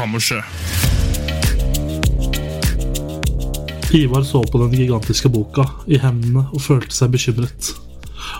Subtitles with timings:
[0.00, 0.44] Kammerset.
[3.92, 7.68] Ivar så på den gigantiske boka i hendene og følte seg bekymret.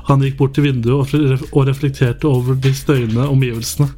[0.08, 1.12] Han gikk bort til vinduet
[1.50, 3.90] og reflekterte over de støyende omgivelsene.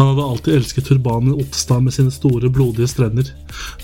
[0.00, 3.30] Han hadde alltid elsket turbanen i Ottestad med sine store, blodige strender.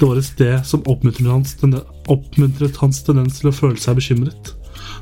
[0.00, 4.50] Det var et sted som oppmuntret hans tendens til å føle seg bekymret.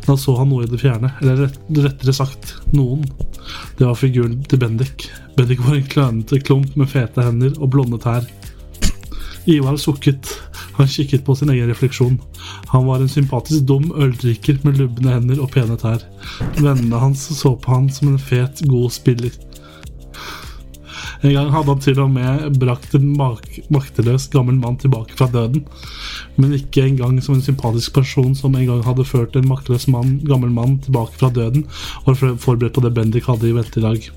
[0.06, 3.04] Da så han noe i det fjerne, eller rett, rettere sagt noen.
[3.78, 5.08] Det var figuren til Bendik.
[5.36, 8.26] Bendik var en klønete klump med fete hender og blonde tær.
[9.50, 10.30] Ivar sukket.
[10.76, 12.18] Han kikket på sin egen refleksjon.
[12.72, 16.04] Han var en sympatisk dum øldrikker med lubne hender og pene tær.
[16.60, 19.34] Vennene hans så på han som en fet, god spiller.
[21.20, 25.28] En gang hadde han til og med brakt en mak makteløs gammel mann tilbake fra
[25.28, 25.66] døden.
[26.40, 30.16] Men ikke engang som en sympatisk person som en gang hadde ført en makteløs mann,
[30.24, 31.66] gammel mann tilbake fra døden,
[32.06, 34.08] og forberedt på det Bendik hadde i vente i dag.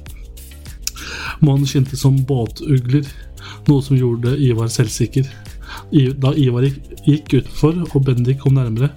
[1.44, 3.08] Månen skinte som båtugler,
[3.68, 5.28] noe som gjorde Ivar selvsikker.
[5.92, 6.70] Da Ivar
[7.04, 8.94] gikk utenfor og Bendik kom nærmere,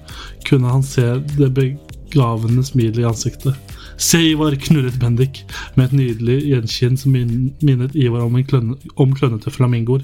[0.46, 3.75] kunne han se det begavende smilet i ansiktet.
[3.96, 5.38] Se, Ivar, knurret Bendik
[5.74, 10.02] med et nydelig gjenkinn som minnet Ivar om, klønne, om klønnete flamingoer.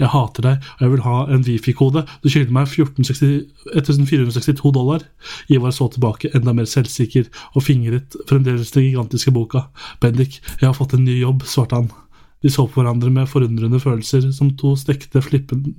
[0.00, 2.04] Jeg hater deg, og jeg vil ha en Wifi-kode.
[2.24, 5.04] Du skylder meg 1462 dollar.
[5.52, 9.66] Ivar så tilbake, enda mer selvsikker, og fingret fremdeles den gigantiske boka.
[10.00, 11.92] Bendik, jeg har fått en ny jobb, svarte han.
[12.40, 15.74] De så på hverandre med forundrende følelser, som to stekte flippen,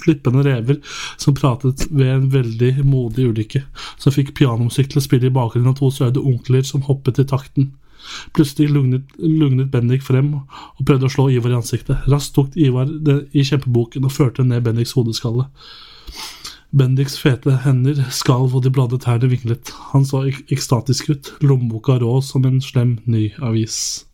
[0.00, 0.78] flippende rever
[1.20, 3.62] som pratet ved en veldig modig ulykke,
[4.00, 7.28] som fikk pianomusikk til å spille i bakgrunnen av to søte onkler som hoppet i
[7.28, 7.72] takten.
[8.34, 12.06] Plutselig lugnet, lugnet Bendik frem og prøvde å slå Ivar i ansiktet.
[12.10, 15.46] Raskt tok Ivar det i kjempeboken og førte ned Bendiks hodeskalle.
[16.72, 19.74] Bendiks fete hender skalv og de bladde tærne vinglet.
[19.92, 24.06] Han så ek ekstatisk ut, lommeboka rå som en slem ny avis.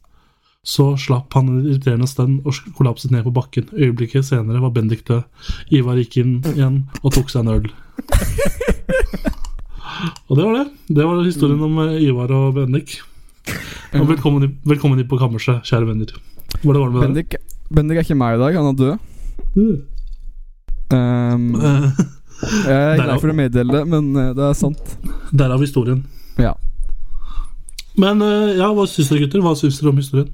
[0.66, 3.68] Så slapp han en irriterende stønn og kollapset ned på bakken.
[3.72, 5.22] Øyeblikket senere var Bendik død.
[5.72, 7.68] Ivar gikk inn igjen og tok seg en øl.
[10.28, 10.66] Og det var det.
[10.98, 12.98] Det var historien om eh, Ivar og Bendik.
[13.96, 16.12] Og velkommen, i- velkommen inn på kammerset, kjære venner.
[16.62, 17.08] Hvordan var det med dere?
[17.08, 17.36] Bendik,
[17.70, 18.98] Bendik er ikke meg i dag, han er død.
[19.56, 19.76] Mm.
[20.92, 21.36] Eh,
[22.68, 24.96] jeg er glad for å meddele det, men eh, det er sant.
[25.32, 26.04] Derav historien.
[26.38, 26.52] Ja.
[27.98, 29.42] Men eh, ja, hva syns dere, gutter?
[29.44, 30.30] Hva syns dere om historien?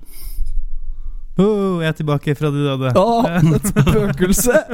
[1.35, 2.93] Oh, jeg er tilbake fra de døde.
[2.95, 3.07] Å,
[3.73, 4.61] spøkelse!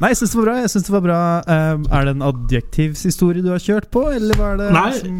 [0.00, 0.56] Nei, jeg syns det var bra.
[0.62, 4.38] Jeg synes det var bra um, Er det en adjektivshistorie du har kjørt på, eller
[4.38, 4.92] hva er det Nei.
[4.96, 5.18] som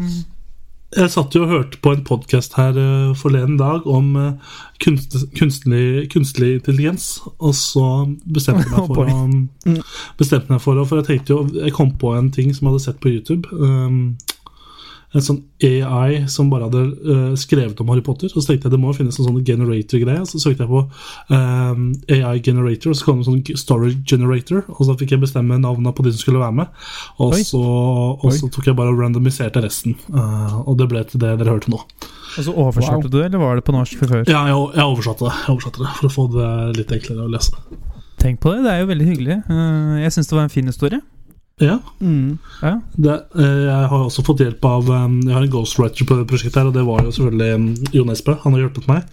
[0.97, 5.13] Jeg satt jo og hørte på en podkast her uh, forleden dag om uh, kunst,
[5.37, 7.85] kunstlig, kunstlig intelligens, og så
[8.25, 9.77] bestemte jeg meg for Boy.
[9.77, 9.77] å
[10.17, 12.73] Bestemte meg for å For jeg tenkte jo Jeg kom på en ting som jeg
[12.73, 13.53] hadde sett på YouTube.
[13.53, 14.17] Um,
[15.11, 18.31] en sånn AI som bare hadde uh, skrevet om Harry Potter.
[18.31, 20.23] Og så tenkte jeg det må finnes en sånn generator-greie.
[20.29, 20.83] Så søkte jeg på
[21.35, 24.63] um, AI generator, og så kom det en sånn story generator.
[24.77, 26.81] Og så fikk jeg bestemme navnene på de som skulle være med.
[27.23, 29.99] Og så, og så tok jeg bare og randomiserte resten.
[30.13, 31.83] Uh, og det ble til det dere hørte nå.
[32.31, 34.27] Og så oversatte du, det, eller var det på norsk fra før?
[34.31, 35.37] Ja, jeg, jeg oversatte det.
[35.43, 37.59] Jeg oversatte det For å få det litt enklere å lese.
[38.21, 39.41] Tenk på det, det er jo veldig hyggelig.
[39.49, 41.01] Uh, jeg syns det var en fin historie.
[41.61, 42.37] Ja, Mm.
[42.61, 42.73] Ja.
[42.97, 46.67] det, eh, Jeg har også fått hjelp av Jeg har en ghostwriter på prosjektet, her
[46.67, 48.37] og det var jo selvfølgelig Jon Espe.
[48.43, 49.03] Han har hjulpet meg,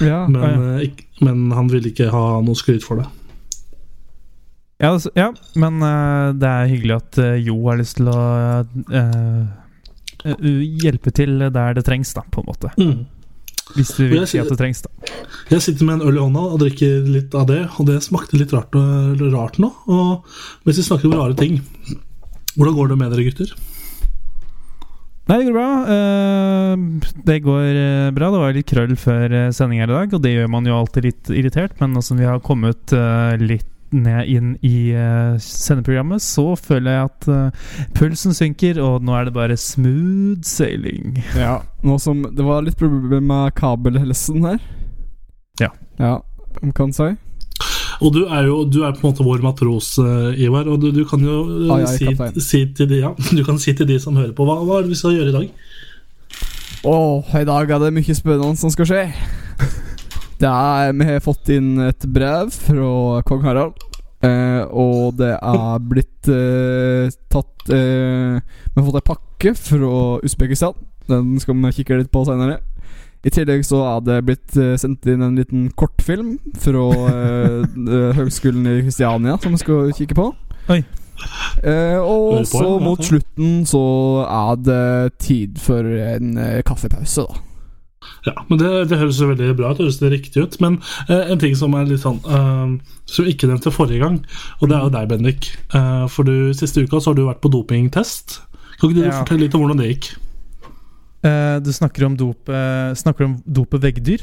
[0.00, 0.26] Ja.
[0.26, 0.78] men, ja.
[0.80, 3.06] eh, men han ville ikke ha noe skryt for det.
[4.80, 8.18] Ja, altså, ja men eh, det er hyggelig at Jo har lyst til å
[8.94, 9.46] uh,
[10.82, 12.70] hjelpe til der det trengs, da, på en måte.
[12.78, 13.06] Mm.
[13.76, 14.90] Hvis du vil si at det trengs, da.
[15.52, 18.40] Jeg sitter med en øl i hånda og drikker litt av det, og det smakte
[18.40, 18.74] litt rart,
[19.32, 19.72] rart nå.
[19.88, 20.28] Og
[20.64, 21.60] mens vi snakker om rare ting
[22.58, 23.50] Hvordan går det med dere, gutter?
[25.28, 25.70] Nei, det går bra.
[25.92, 28.30] Eh, det går eh, bra.
[28.32, 30.78] Det var litt krøll før uh, sending her i dag, og det gjør man jo
[30.78, 35.38] alltid litt irritert, men nå som vi har kommet eh, litt ned inn i uh,
[35.42, 41.22] sendeprogrammet, så føler jeg at uh, pulsen synker, og nå er det bare smooth sailing.
[41.36, 41.58] ja.
[41.86, 44.58] Nå som Det var litt problemer med kabelhelsen her.
[45.62, 45.70] Ja.
[45.98, 46.18] Ja,
[46.62, 47.12] om kan si.
[47.98, 50.90] Og du er jo du er på en måte vår matros, uh, Ivar, og du,
[50.94, 53.88] du kan jo uh, Ai, ai, si, si, til de, ja, du kan si til
[53.88, 55.50] de som hører på, hva, hva er det vi skal gjøre i dag?
[56.86, 59.04] Åh, i dag er det mye spennende som skal skje.
[60.38, 63.84] Det er, vi har fått inn et brev fra kong Harald.
[64.22, 69.92] Eh, og det er blitt eh, tatt eh, Vi har fått ei pakke fra
[70.26, 70.74] Usbekistan.
[71.08, 72.60] Den skal vi kikke litt på seinere.
[73.26, 78.66] I tillegg så er det blitt eh, sendt inn en liten kortfilm fra eh, Høgskolen
[78.70, 80.30] i Kristiania som vi skal kikke på.
[80.70, 80.82] Oi.
[81.66, 83.82] Eh, og så mot slutten så
[84.22, 87.42] er det tid for en eh, kaffepause, da.
[88.26, 90.56] Ja, men det, det høres jo veldig bra ut, det høres det riktig ut.
[90.60, 92.72] Men eh, en ting som er litt sånn eh,
[93.06, 94.16] Som vi ikke nevnte forrige gang,
[94.60, 95.50] og det er jo deg, Bendik.
[95.74, 98.40] Eh, for du, siste uka så har du vært på dopingtest.
[98.80, 99.20] Kan ikke du Ja.
[99.22, 100.10] fortelle litt om hvordan det gikk?
[101.26, 104.22] Eh, du snakker om dop eh, Snakker om dopet veggdyr?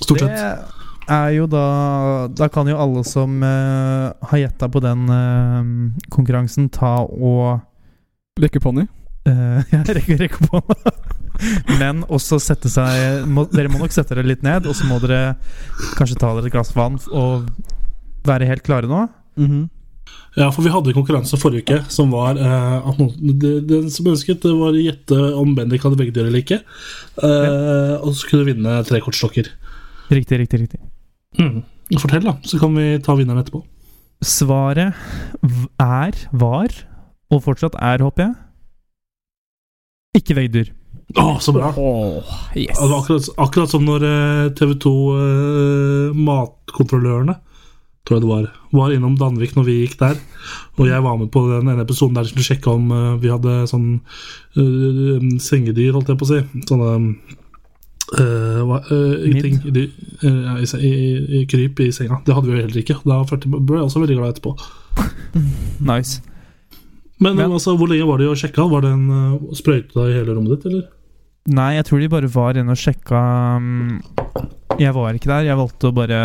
[0.00, 0.74] Stort Det sett.
[1.08, 5.70] er jo da Da kan jo alle som eh, har gjetta på den eh,
[6.12, 7.60] konkurransen, ta og
[8.40, 8.84] Lekkeponni.
[9.26, 10.60] Uh, ja, rekke, rekke på
[11.80, 14.98] Men også sette seg må, Dere må nok sette dere litt ned, og så må
[15.02, 15.36] dere
[15.98, 17.48] kanskje ta dere et glass vann og
[18.26, 19.06] være helt klare nå.
[19.40, 19.64] Mhm.
[20.36, 24.06] Ja, for vi hadde en konkurranse forrige uke som var eh, at noen, Den som
[24.10, 26.58] ønsket, det var å gjette om Bendik hadde veggdør eller ikke.
[27.24, 29.48] Eh, og så skulle du vinne tre kortstokker.
[30.12, 30.82] Riktig, riktig, riktig.
[31.40, 31.64] Mm.
[32.02, 33.62] Fortell, da, så kan vi ta vinneren etterpå.
[34.24, 34.94] Svaret
[35.82, 36.76] er, var,
[37.32, 38.36] og fortsatt er, håper jeg,
[40.20, 40.70] ikke veggdyr.
[41.14, 41.70] Å, så bra!
[41.78, 42.18] Oh,
[42.58, 42.74] yes.
[42.80, 44.06] altså, akkurat, akkurat som når
[44.58, 44.94] TV 2
[46.18, 47.36] Matkontrollørene
[48.06, 48.44] tror jeg det var,
[48.76, 50.18] var innom Danvik når vi gikk der.
[50.78, 53.32] Og jeg var med på den ene episoden der de skulle sjekke om uh, vi
[53.32, 56.38] hadde sånn uh, sengedyr, holdt jeg på å si.
[56.68, 56.92] Sånne
[58.14, 59.84] uh, hva, eh, ting i,
[60.22, 60.94] eh, i, i,
[61.40, 62.20] i kryp i senga.
[62.26, 63.00] Det hadde vi jo heller ikke.
[63.02, 64.54] Da ble jeg også veldig glad etterpå.
[65.82, 66.22] Nice.
[67.18, 68.68] Men, Men- altså, hvor lenge var det å sjekke?
[68.70, 70.86] Var det en sprøyte i hele rommet ditt, eller?
[71.46, 73.18] Nei, jeg tror de bare var inne og sjekka
[73.60, 73.98] um,
[74.80, 75.46] Jeg var ikke der.
[75.46, 76.20] Jeg valgte å bare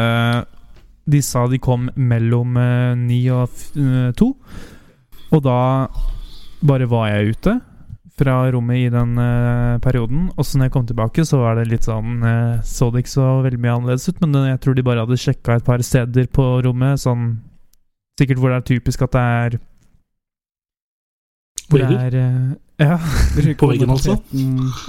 [1.05, 4.31] De sa de kom mellom eh, ni og eh, to.
[5.31, 5.59] Og da
[6.65, 7.53] bare var jeg ute
[8.21, 10.27] fra rommet i den eh, perioden.
[10.35, 12.25] Og så når jeg kom tilbake, så var det litt sånn
[12.65, 15.57] Så det ikke så veldig mye annerledes ut, men jeg tror de bare hadde sjekka
[15.57, 17.35] et par steder på rommet, sånn
[18.19, 19.61] Sikkert hvor det er typisk at det er
[21.71, 22.51] Hvor det er eh,
[22.81, 22.97] Ja.
[23.61, 24.17] På veggen, altså?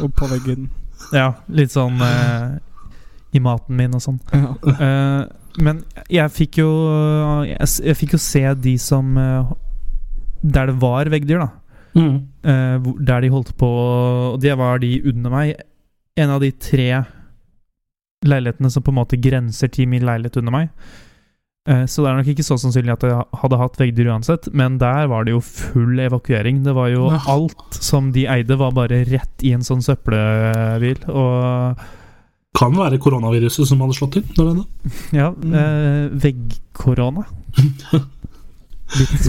[0.03, 0.69] Og på veggen.
[1.13, 2.59] Ja, litt sånn eh,
[3.37, 4.21] i maten min og sånn.
[4.33, 4.57] Ja.
[4.83, 5.23] Eh,
[5.61, 6.69] men jeg fikk jo
[7.45, 9.51] jeg, jeg fikk jo se de som eh,
[10.41, 11.51] Der det var veggdyr, da.
[11.93, 12.15] Mm.
[12.49, 15.53] Eh, der de holdt på Og det var de under meg.
[16.17, 16.89] En av de tre
[18.25, 20.73] leilighetene som på en måte grenser til min leilighet under meg.
[21.71, 24.81] Eh, så det er nok ikke så sannsynlig at det hadde hatt veggdyr uansett, men
[24.83, 26.65] der var det jo full evakuering.
[26.67, 31.05] Det var jo alt som de eide, var bare rett i en sånn søppelbil.
[31.13, 31.79] Og
[32.59, 34.27] Kan være koronaviruset som hadde slått til.
[34.35, 34.67] Det det.
[35.17, 35.55] ja, Mm.
[35.55, 37.23] eh, veggkorona.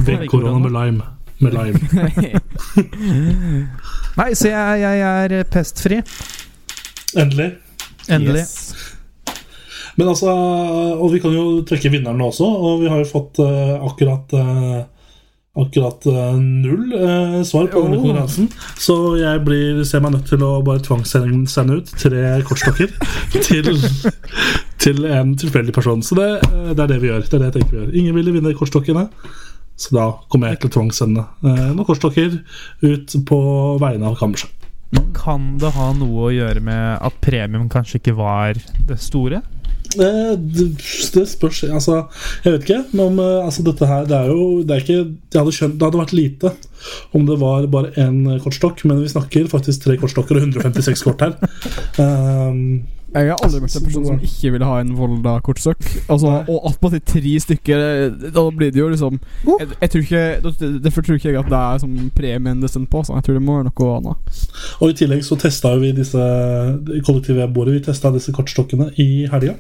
[0.06, 1.04] Veggkorona med lime.
[1.40, 1.80] Med lime.
[4.18, 6.02] Nei, så jeg, jeg er pestfri.
[7.16, 7.52] Endelig.
[8.10, 8.40] Endelig.
[8.44, 8.74] Yes.
[10.00, 10.32] Men altså,
[10.98, 14.36] og vi kan jo trekke vinneren nå også, og vi har jo fått uh, akkurat
[14.40, 14.82] uh,
[15.54, 16.96] Akkurat uh, null
[17.46, 18.02] svar på denne Oh.
[18.02, 18.48] konkurransen.
[18.82, 22.90] Så jeg blir, ser meg nødt til å bare tvangssende ut tre kortstokker
[23.46, 23.70] til,
[24.82, 26.02] til en tilfeldig person.
[26.02, 26.26] Så det,
[26.74, 27.22] det er det vi gjør.
[27.28, 27.94] Det er det jeg tenker vi gjør.
[28.02, 29.06] Ingen ville vinne kortstokkene,
[29.78, 32.34] så da kommer jeg til å tvangssende eh, noen kortstokker
[32.90, 33.40] ut på
[33.86, 34.50] vegne av kammerset.
[35.18, 38.58] Kan det ha noe å gjøre med at premium kanskje ikke var
[38.90, 39.46] det store?
[40.00, 40.68] Eh, det,
[41.14, 42.04] det spørs Altså,
[42.46, 42.82] jeg vet ikke.
[42.92, 45.00] Men om, eh, altså, dette her Det er jo det er ikke,
[45.34, 46.54] jeg hadde skjønt, det hadde vært lite
[47.16, 51.24] om det var bare én kortstokk, men vi snakker faktisk tre kortstokker og 156 kort
[51.24, 51.38] her.
[51.96, 52.84] Um,
[53.14, 55.84] Jeg har aldri møtt en person som ikke ville ha en Volda-kortstokk.
[56.10, 57.84] Altså, og attpåtil tre stykker.
[58.34, 59.20] Da blir det jo liksom
[59.60, 62.88] jeg, jeg tror ikke, Derfor tror ikke jeg at det er som premien det står
[62.90, 63.04] på.
[63.06, 64.42] Så jeg tror det må være noe annet.
[64.82, 68.34] og i tillegg så testa vi disse i kollektivet jeg bor i, vi testa disse
[68.36, 69.56] kortstokkene i helga.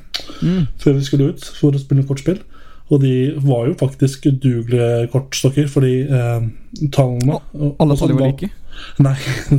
[0.81, 2.41] Før vi skulle ut for å spille kortspill.
[2.91, 6.43] Og de var jo faktisk udugelige kortstokker, fordi eh,
[6.91, 8.49] tallene og- Alle sånn tallene var- like.
[8.99, 9.13] Nei,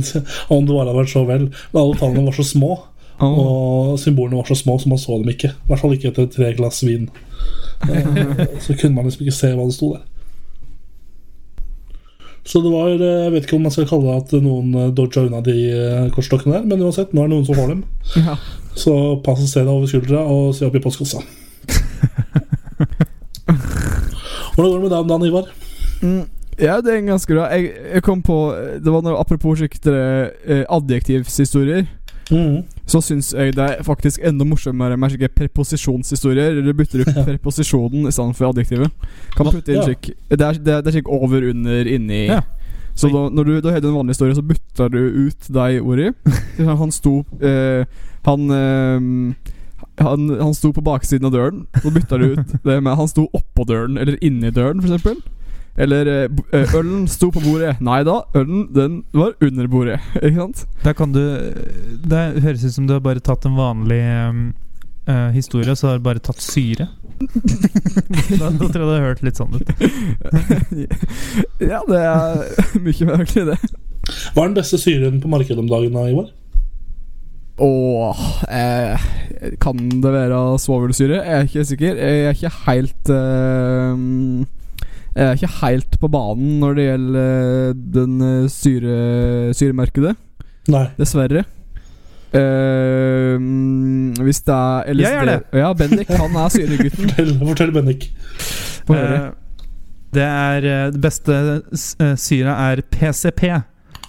[0.53, 1.47] om det bare hadde vært så vel.
[1.73, 2.69] Men alle tallene var så små.
[3.19, 3.37] Oh.
[3.39, 5.53] Og symbolene var så små, så man så dem ikke.
[5.53, 7.07] I hvert fall ikke etter tre glass vin.
[7.87, 10.03] Eh, så kunne man liksom ikke se hva det sto der.
[12.45, 14.91] Så det var eh, Jeg vet ikke om man skal kalle det at noen eh,
[14.95, 15.55] dodga unna de
[16.13, 17.81] kortstokkene der, men uansett, nå er det noen som får dem.
[18.19, 18.35] Ja.
[18.75, 18.93] Så
[19.25, 21.23] pass og se deg over skuldra og se opp i postkassa.
[24.55, 25.51] Hvordan går det med deg om dagen, Ivar?
[26.03, 26.23] Mm,
[26.59, 27.49] Ja, det er en ganske bra.
[27.51, 28.35] Jeg, jeg kom på
[28.79, 31.83] Det var noe apropos slike eh, adjektivshistorier.
[32.31, 32.63] Mm.
[32.89, 36.61] Så syns jeg det er faktisk enda morsommere med slike preposisjonshistorier.
[36.65, 39.07] Du bytter ut preposisjonen i stedet for adjektivet.
[39.37, 42.25] Kan putte inn slik Det er, det er, slik over, under, inni.
[42.31, 42.41] Ja.
[42.95, 45.81] Så da, når du da har du en vanlig historie, så bytter du ut de
[45.81, 46.13] ordene.
[46.81, 47.83] Han sto eh,
[48.25, 49.51] Han eh,
[49.95, 53.29] han, han sto på baksiden av døren, så bytta du ut det med Han sto
[53.31, 55.21] oppå døren, eller inni døren, eksempel.
[55.75, 57.75] Eller eh, eh, ølen sto på bordet.
[57.83, 59.99] Nei da, ølen den var under bordet.
[60.23, 60.63] Ikke sant?
[60.85, 61.21] Da kan du
[62.05, 64.45] Det høres ut som du har bare tatt en vanlig um,
[65.07, 66.87] eh, historie, så har du bare tatt syre.
[68.39, 69.69] da, da tror jeg det har hørt litt sånn ut.
[71.71, 73.75] ja, det er mye merkelig, det.
[74.35, 76.33] Hva er den beste syren på markedet om dagen, da, Ivar?
[77.55, 79.03] Åh eh,
[79.63, 81.21] Kan det være svovelsyre?
[81.23, 81.95] Jeg er ikke sikker.
[81.95, 84.03] Jeg er ikke helt eh,
[85.15, 87.27] Jeg er ikke helt på banen når det gjelder
[87.69, 88.95] eh, den eh, syre,
[89.55, 90.15] syremarkedet.
[90.73, 90.87] Nei.
[90.99, 91.45] Dessverre.
[92.35, 95.37] Mm, hvis det er LSD Jeg er det.
[95.55, 97.07] Ja, Bendik, han er syregutten.
[97.13, 98.09] Fortell, fortell Bendik.
[98.89, 99.21] Få høre.
[99.21, 99.69] Eh,
[100.15, 101.37] det er Det beste
[102.19, 103.45] syra er PCP.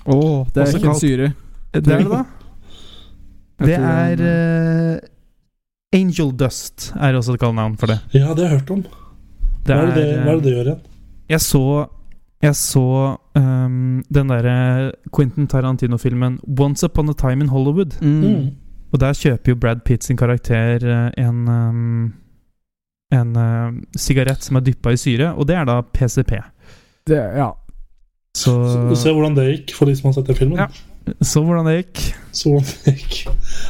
[0.06, 1.30] Åh, det er også ikke en syre.
[1.74, 2.24] Det er det, da.
[3.62, 4.98] Det er eh,
[5.96, 8.00] Angel Dust er også et kallenavn for det.
[8.14, 8.84] Ja, det har jeg hørt om.
[9.66, 10.84] Det hva, er det, hva er det det gjør igjen?
[11.28, 11.86] Jeg så
[12.42, 17.98] Jeg så um, den derre Quentin Tarantino-filmen 'Once Upon a Time in Hollywood'.
[18.02, 18.20] Mm.
[18.22, 18.50] Mm.
[18.92, 22.12] Og der kjøper jo Brad Pitt sin karakter eh, en um,
[23.12, 26.32] En uh, sigarett som er dyppa i syre, og det er da PCP.
[27.06, 27.50] Det, ja.
[28.36, 28.52] Så
[28.98, 30.58] Se hvordan det gikk for de som har sett den filmen.
[30.58, 30.66] Ja.
[31.22, 32.00] Så hvordan det gikk.
[32.32, 33.20] Så hvordan det gikk.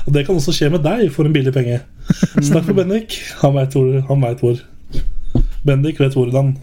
[0.07, 1.83] Og det kan også skje med deg for en billig penge.
[2.41, 3.19] Snakk med Bendik.
[3.43, 3.93] Han veit hvor.
[4.09, 4.63] Han vet hvor.
[5.69, 6.57] Bendik vet hvordan.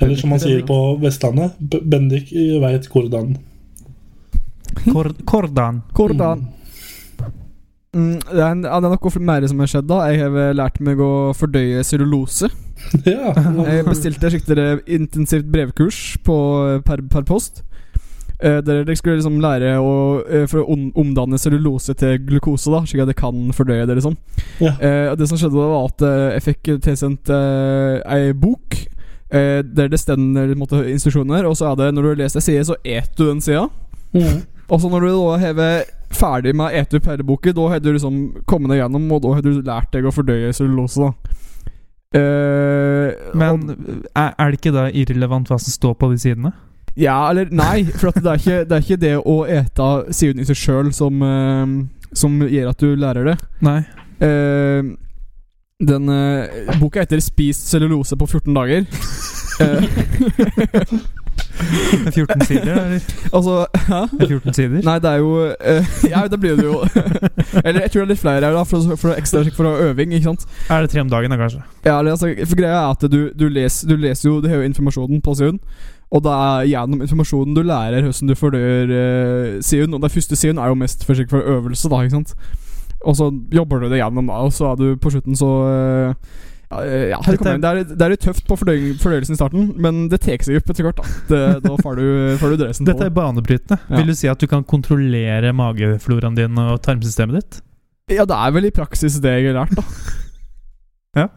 [0.00, 3.36] Eller som man sier på Vestlandet, Bendik veit hvordan.
[4.92, 5.82] Kor Kordan.
[5.96, 6.46] Hvordan?
[7.96, 9.86] Mm, det, er det er noe mer som har skjedd.
[9.88, 12.50] da Jeg har eh, lært meg å fordøye cellulose.
[13.02, 13.32] Ja.
[13.66, 16.36] Jeg bestilte skikkelig intensivt brevkurs på,
[16.86, 17.64] per, per post.
[18.38, 19.94] Eh, der jeg skulle liksom lære å,
[20.30, 23.96] eh, for å omdanne cellulose til glukose, da slik at jeg kan fordøye det.
[23.98, 24.14] liksom
[24.62, 24.76] Ja.
[24.78, 28.78] eh, Det som skjedde, da var at eh, jeg fikk tilsendt eh, ei bok
[29.30, 32.40] eh, det står på en måte, instruksjoner, og så er det når du har lest
[32.40, 33.68] ei side, så et du den sida.
[34.14, 34.42] Mm.
[34.68, 35.82] Og så når du da hever
[36.12, 38.18] ferdig med å ete opp hele boka, da har du liksom
[38.48, 41.08] kommet deg gjennom, og da har du lært deg å fordøye cellulose.
[41.08, 41.38] da
[42.16, 43.72] Eh, Men og,
[44.16, 46.54] er, er det ikke da irrelevant hva som står på de sidene?
[46.98, 47.84] Ja, eller nei.
[48.00, 51.20] For det, er ikke, det er ikke det å ete siden i seg sjøl som,
[51.22, 51.74] eh,
[52.16, 53.36] som gjør at du lærer det.
[53.64, 53.82] Nei.
[54.24, 54.88] Eh,
[55.86, 58.84] den uh, boka heter 'Spist cellulose på 14 dager'.
[61.58, 63.00] Eh, 14 sider, eller?
[63.34, 64.26] altså Hæ?
[64.26, 64.82] 14 sider?
[64.82, 66.84] Nei, det er jo uh, Ja, det blir det jo
[67.66, 70.14] Eller jeg tror det er litt flere her, for, for ekstra for øving.
[70.14, 70.46] Ikke sant?
[70.70, 71.62] Er det tre om dagen, da, kanskje?
[71.84, 74.62] Ja, altså, for greia er at du, du, leser, du leser jo Du har jo
[74.62, 75.58] informasjonen på siden.
[76.10, 79.94] Og det er gjennom informasjonen du lærer hvordan du fordøyer uh, siden.
[79.94, 82.02] Og den første siden er jo mest for, for øvelse, da.
[82.02, 82.34] Ikke sant?
[83.06, 86.30] Og så jobber du det gjennom, da, og så er du på slutten så eh,
[86.68, 90.20] ja, eh, ja, det, er, det er litt tøft på fordøyelsen i starten, men det
[90.24, 91.00] tar seg opp etter hvert.
[91.30, 92.08] Da, da får du,
[92.40, 93.78] får du dressen på Dette er banebrytende.
[93.86, 94.00] Ja.
[94.00, 97.60] Vil du si at du kan kontrollere magefloraen din og tarmsystemet ditt?
[98.18, 99.86] Ja, det er vel i praksis det jeg har lært, da.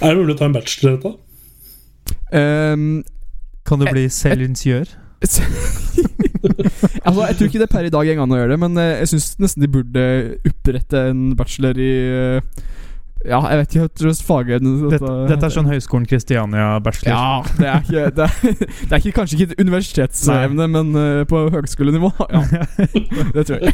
[0.00, 1.10] Er det mulig å ta en bachelor i dette?
[2.32, 3.02] Um,
[3.68, 4.88] Kan du bli selvingeniør?
[7.04, 8.92] altså, Jeg tror ikke det per i dag engang an å gjøre det, men eh,
[9.02, 10.04] jeg syns nesten de burde
[10.48, 12.40] opprette en bachelor i eh,
[13.28, 17.12] Ja, jeg vet ikke slags faget Dette, dette er sånn Høgskolen Kristiania-bachelor.
[17.12, 18.32] Ja, det er ikke Det er,
[18.86, 22.10] det er ikke, kanskje ikke et universitetsevne, men uh, på høgskolenivå.
[22.32, 22.40] Ja,
[23.36, 23.72] det tror jeg.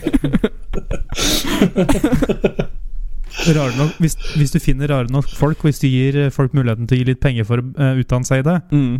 [3.76, 6.96] Nok, hvis, hvis du finner rare nok folk, og hvis du gir folk muligheten til
[6.96, 8.96] å gi litt penger for å uh, utdanne seg i det, Mm.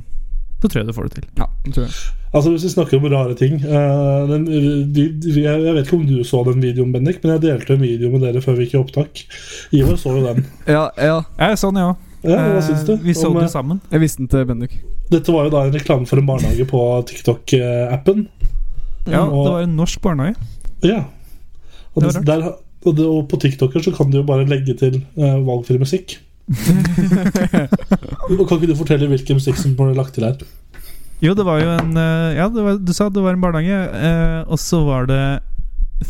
[0.67, 1.27] Så tror jeg du får det til.
[1.39, 1.93] Ja, det tror jeg.
[2.37, 4.43] Altså Hvis vi snakker om rare ting uh, den,
[4.93, 7.77] de, de, jeg, jeg vet ikke om du så den videoen, Bendik, men jeg delte
[7.79, 9.23] en video med dere før vi gikk i opptak.
[9.73, 10.43] Ivar så jo den.
[10.77, 11.95] Ja, ja, Ja, sånn, ja.
[12.27, 12.93] Ja, Hva syns du?
[12.97, 13.81] Eh, Vi så Om, det eh, sammen.
[13.95, 14.77] jeg visste den til Bendik.
[15.13, 18.27] Dette var jo da en reklame for en barnehage på TikTok-appen.
[19.07, 20.35] Ja, og- det var en norsk barnehage.
[20.83, 21.05] Ja.
[21.95, 22.49] Og, Det det, der,
[22.85, 26.19] og, det, og på TikToker så kan du jo bare legge til uh, valgfri musikk.
[28.47, 30.39] Kan ikke du fortelle hvilken musikk som ble lagt til her?
[31.25, 33.79] Jo, det var jo en eh, Ja, det var, du sa det var en barnehage,
[33.97, 35.23] eh, og så var det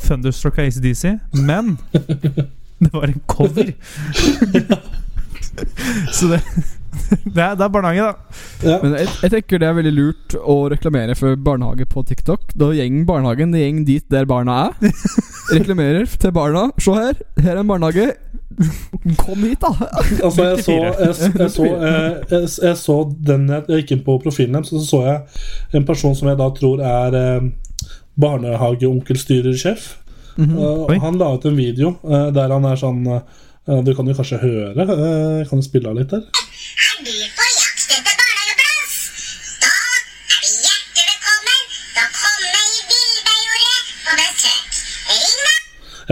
[0.03, 1.05] Thunderstruck av ACDC,
[1.47, 1.77] men
[2.83, 3.71] det var en cover.
[6.17, 6.43] så det
[7.07, 8.13] Det er, det er barnehage, da.
[8.67, 8.77] Ja.
[8.83, 12.51] Men jeg, jeg tenker det er veldig lurt å reklamere for barnehage på TikTok.
[12.59, 14.95] Da gjeng barnehagen det gjeng dit der barna er.
[15.55, 16.67] Reklamerer til barna.
[16.83, 18.09] Se her, her er en barnehage.
[19.23, 19.73] Kom hit, da!
[20.27, 20.95] Altså, jeg så, jeg,
[21.39, 22.97] jeg, så, jeg, jeg, jeg så
[23.29, 26.31] den jeg, jeg gikk inn på profilen deres, og så så jeg en person som
[26.31, 27.49] jeg da tror er eh,
[28.21, 29.95] barnehageonkelstyrersjef.
[30.37, 30.57] Mhm.
[30.59, 33.23] Uh, han la ut en video uh, der han er sånn uh,
[33.87, 34.85] Du kan jo kanskje høre.
[34.85, 36.25] Uh, kan du spille av litt der?
[36.27, 38.99] Er du på jakt etter barnehageplass?
[39.65, 44.83] Da er du hjertelig velkommen til å komme i Bilbeiordet på besøk.
[45.13, 45.63] Ring meg!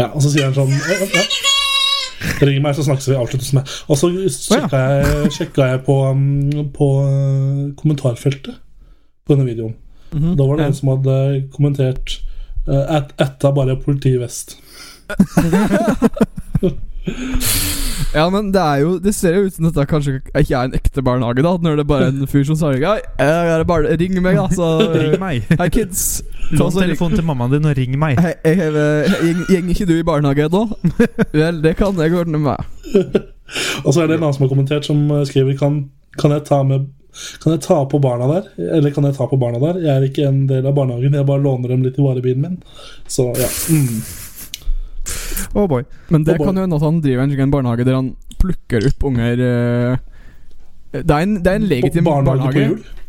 [0.00, 1.53] Ja, Og så sier han sånn ja, ja.
[2.42, 3.16] Ring meg, så snakkes vi.
[3.18, 3.72] Avsluttes med.
[3.88, 8.60] Og så sjekka jeg, sjekka jeg på, um, på uh, kommentarfeltet
[9.24, 9.74] på denne videoen.
[10.14, 10.36] Mhm.
[10.38, 11.18] Da var det en som hadde
[11.54, 12.18] kommentert
[12.68, 14.58] uh, et, Etta bare politi vest.
[18.14, 20.76] Ja, men det er jo Det ser jo ut som dette kanskje ikke er en
[20.78, 21.54] ekte barnehage, da.
[21.58, 24.46] Når det er bare er en fyr som sier er bare, ring meg, da.
[24.54, 24.68] Så
[25.02, 25.48] Ring meg.
[25.58, 26.22] Hei, kids.
[26.52, 28.20] Ta Lån så ring- telefonen til mammaen din og ring meg.
[28.22, 29.14] Hei, hei, eh,
[29.50, 30.64] gjeng- ikke du i barnehage nå?
[31.40, 32.60] Vel, det kan jeg ordne med.
[33.84, 35.82] Og så er det en annen som har kommentert, som uh, skriver kan,
[36.20, 36.86] kan jeg ta med
[37.42, 38.46] kan jeg ta på barna der?
[38.74, 39.76] Eller kan jeg ta på barna der?
[39.84, 42.56] Jeg er ikke en del av barnehagen, jeg bare låner dem litt i varebilen min.
[43.06, 43.46] Så ja.
[43.70, 44.00] Mm.
[45.54, 45.84] Oh boy.
[46.10, 48.88] Men det Og kan jo hende at han driver en, en barnehage der han plukker
[48.90, 49.96] opp unger eh,
[50.98, 52.54] Det er en, det er en legitim Barnehage barnehage.
[52.54, 53.02] på jul.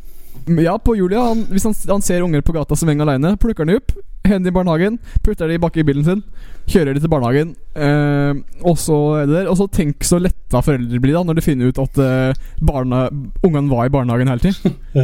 [0.62, 1.24] Ja, på jul, ja.
[1.32, 4.46] Han, hvis han, han ser unger på gata som henger alene, plukker de opp, hender
[4.46, 6.22] de i barnehagen, putter de bak i bilen sin,
[6.70, 9.50] kjører de til barnehagen, eh, og så er det der.
[9.50, 13.08] Og så tenk så letta foreldre blir da når de finner ut at eh, barna,
[13.42, 14.78] ungene var i barnehagen hele tiden.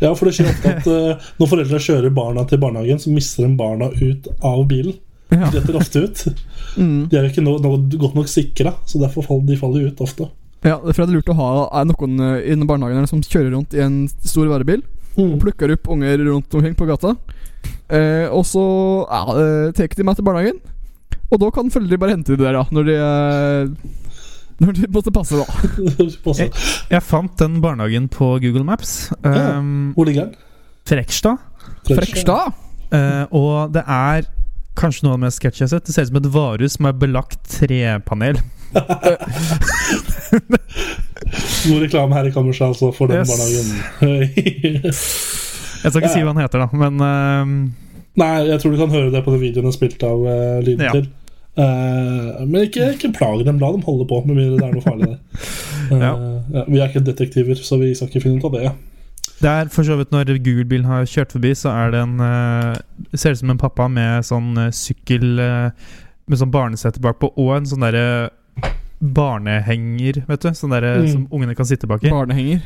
[0.00, 0.08] Ja.
[0.08, 3.44] ja, for det skjer ofte at uh, når foreldre kjører barna til barnehagen, så mister
[3.46, 4.96] de barna ut av bilen.
[5.30, 5.46] Ja.
[5.46, 6.22] De detter ofte ut.
[6.76, 7.08] Mm.
[7.10, 10.02] De er jo ikke noe, no, godt nok sikra, så derfor faller de faller ut
[10.02, 10.28] ofte.
[10.60, 13.54] Ja, Derfor er det lurt å ha er noen eh, i barnehagen her som kjører
[13.54, 14.82] rundt i en stor varebil.
[15.16, 15.38] Mm.
[15.40, 17.14] Plukker opp unger rundt omkring på gata.
[17.90, 18.64] Eh, og så
[19.06, 20.60] ja, eh, tar de meg til barnehagen.
[21.30, 22.66] Og da kan foreldre bare hente de der, da.
[22.74, 23.96] Når de eh,
[24.60, 25.46] Når de måtte passe, da.
[26.26, 26.50] Passe.
[26.90, 29.08] Jeg fant den barnehagen på Google Maps.
[29.24, 29.56] Ja.
[29.56, 30.34] Um, Hvor ligger den?
[30.90, 31.40] Frekstad.
[31.88, 32.52] Frekstad.
[32.90, 34.26] Uh, og det er
[34.80, 35.86] kanskje noe av det mest sketsjy jeg har sett.
[35.90, 38.40] Det ser ut som et varehus som er belagt trepanel.
[41.66, 43.28] God reklame her i kammerset, altså, for den Yes.
[43.30, 43.68] barnehagen.
[45.80, 47.46] Jeg skal ikke si hva han heter, da, men uh...
[48.20, 50.82] Nei, jeg tror du kan høre det på den videoen jeg spilte av uh, lyden
[50.84, 50.90] Ja.
[50.92, 51.06] til.
[51.56, 54.84] Uh, men ikke, ikke plag dem, la dem holde på, med mindre det er noe
[54.84, 55.20] farlig der.
[55.88, 56.10] Uh, Ja.
[56.58, 58.74] ja, vi er ikke detektiver, så vi skal ikke finne ut av det.
[59.40, 62.74] Det er for så vidt når Google-bilen har kjørt forbi, så er det en uh,
[63.14, 65.70] Ser ut som en pappa med sånn uh, sykkel uh,
[66.28, 68.04] Med sånn barnesete bakpå, og en sånn derre
[69.00, 70.50] barnehenger, vet du.
[70.54, 71.06] Sånn derre Mm.
[71.08, 72.10] som ungene kan sitte bak i.
[72.12, 72.60] Barnehenger.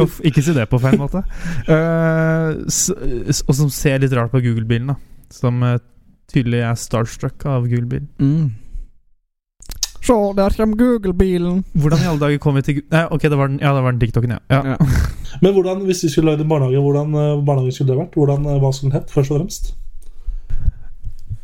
[0.00, 1.20] Uff, ikke si det på feil måte.
[1.68, 2.86] Eh, s,
[3.28, 4.96] s, og som ser litt rart på Google-bilen, da.
[5.32, 5.76] Som eh,
[6.32, 8.08] tydelig er starstruck av Google-bilen.
[8.18, 8.48] Mm.
[10.02, 11.64] Se, der kommer Google-bilen.
[11.72, 13.90] Hvordan i alle dager kom vi til Nei, Ok, det var den, ja, det var
[13.90, 14.38] den TikToken, ja.
[14.50, 14.62] ja.
[14.70, 14.76] Ja.
[15.42, 18.14] Men hvordan, hvis vi skulle lagd en barnehage, hvordan uh, barnehage skulle det vært?
[18.18, 19.74] Hvordan, eh, hva skulle den hett, først og fremst?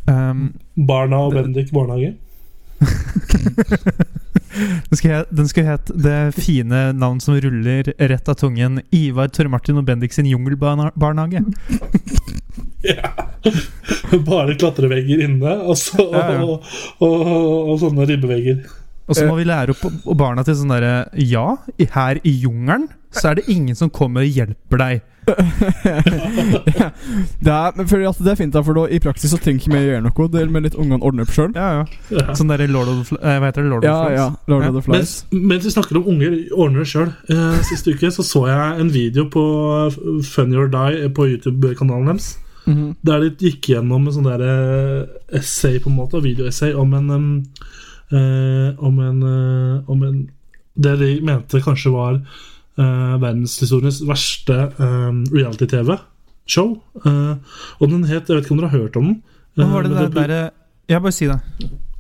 [0.08, 0.54] Um,
[0.88, 2.14] Barna og Bendik barnehage?
[4.88, 8.80] den, skulle het, den skulle het det fine navn som ruller rett av tungen.
[8.94, 11.44] Ivar, Tørre Martin og Bendik sin jungelbarnehage.
[12.86, 13.10] Ja.
[14.22, 16.44] Bare klatrevegger inne, og, så, Ja, ja.
[16.44, 16.68] og,
[17.02, 18.60] og, og, sånne ribbevegger.
[19.08, 21.56] Og så må vi lære opp barna til sånn derre Ja,
[21.94, 25.00] her i jungelen så er det ingen som kommer og hjelper deg.
[27.44, 29.60] det er, men fordi at det er fint, da, for da, i praksis så trenger
[29.60, 30.28] ikke vi gjøre noe.
[30.32, 31.52] Det er med litt ungene ordner opp sjøl.
[31.56, 31.84] Ja, ja.
[32.16, 32.34] Ja.
[32.38, 33.70] Sånn derre Lord of the eh, Hva heter det?
[33.72, 34.18] Lord of the Flies?
[34.18, 34.28] ja.
[34.52, 34.68] Lord Ja.
[34.70, 34.98] of the Flies.
[35.30, 37.12] Mens, mens vi snakker om unger ordner det sjøl.
[37.32, 39.44] Eh, siste uke så, så jeg en video på
[40.32, 42.30] Funny or Die på YouTube-kanalen deres.
[42.68, 42.88] Mhm.
[43.06, 47.10] Der de gikk gjennom en sånn der eh, essay, på en måte, videoessay, om en
[47.14, 47.28] um,
[48.12, 50.18] eh, Om en eh, Om en
[50.76, 52.20] Det de mente kanskje var
[52.78, 56.68] eh, verdenshistoriens verste eh, reality-TV-show.
[57.04, 57.34] Uh,
[57.78, 59.22] og den het Jeg vet ikke om dere har hørt om den?
[59.56, 60.50] Hva Eh, var det det der, der,
[60.88, 61.40] Ja, bare si det.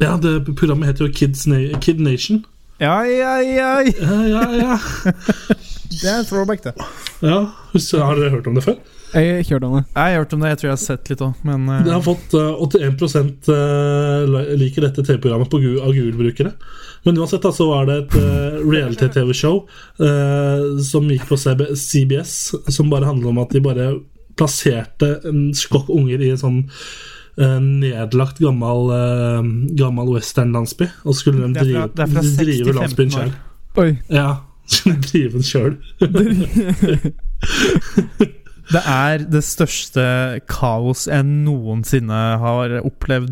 [0.00, 2.44] Ja, det Programmet heter jo Kids Na Kid Nation.
[2.80, 3.80] Ja, ja, ja.
[3.82, 4.78] Ja, ja, ja.
[5.88, 6.74] Det er en throwback, det.
[7.24, 7.40] ja.
[7.48, 8.78] Har dere hørt om det før?
[9.08, 9.84] Jeg har ikke hørt om det.
[9.94, 10.48] Jeg har hørt om det.
[10.52, 14.56] Jeg tror jeg har sett litt òg, men eh, Det har fått eh, 81 eh,
[14.60, 16.52] liker dette TV-programmet av Google-brukere.
[17.06, 19.62] Men uansett da, så var det et uh, reality-TV-show
[20.04, 22.34] eh, som gikk på CB CBS,
[22.74, 23.86] som bare handlet om at de bare
[24.38, 26.58] plasserte en skokk unger i en sånn
[27.38, 29.40] eh, nedlagt gammel, uh,
[29.78, 30.90] gammel western-landsby.
[31.06, 33.34] Og så skulle de Det er fra- drive, det er fra drive landsbyen 15 sjøl.
[33.78, 33.90] Oi.
[34.12, 34.28] Ja.
[34.68, 35.76] Drive den sjøl.
[38.68, 40.02] Det er det største
[40.50, 43.30] kaos jeg noensinne har opplevd.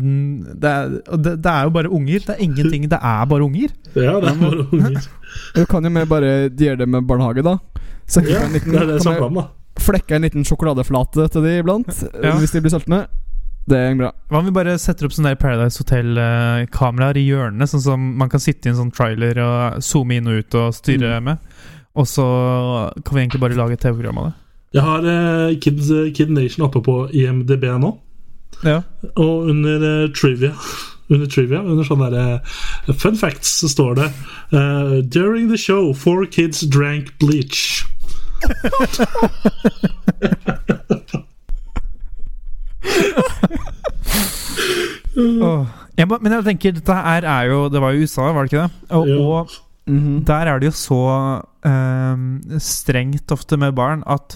[0.57, 2.23] Det er, det, det er jo bare unger.
[2.25, 2.87] Det er ingenting.
[2.89, 3.75] Det er bare unger.
[3.93, 5.05] Ja, det er bare unger.
[5.53, 7.53] Du kan jo med bare gjøre det med barnehage, da.
[8.09, 9.45] Så Ja, det er det samme, da.
[9.83, 12.33] flekke en liten sjokoladeflate til de iblant, Ja.
[12.41, 13.03] hvis de blir sultne.
[13.67, 14.13] Det er bra.
[14.31, 18.31] Hva om vi bare setter opp sånne der Paradise Hotel-kameraer i hjørnene, sånn som man
[18.31, 21.41] kan sitte i en sånn trailer og zoome inn og ut og styre med?
[21.97, 22.27] Og så
[23.01, 24.35] kan vi egentlig bare lage et TV-program av det.
[24.77, 27.91] Jeg har eh, Kids, Kid Nation oppe på IMDb nå.
[28.63, 28.81] Ja.
[29.15, 30.53] Og under eh, trivia
[31.09, 32.39] Under trivia, under sånne der,
[32.89, 34.07] uh, fun facts, så står det
[34.51, 37.85] uh, During the show, four kids drank bleach.
[45.17, 45.65] Åh.
[45.97, 48.51] Jeg, ba- men jeg tenker, dette her er jo Det var jo USA, var det
[48.53, 48.71] ikke det?
[48.93, 49.15] Og, ja.
[49.17, 49.49] og
[49.87, 50.25] Mhm.
[50.27, 50.97] der er det jo så
[51.63, 54.35] um, strengt ofte med barn at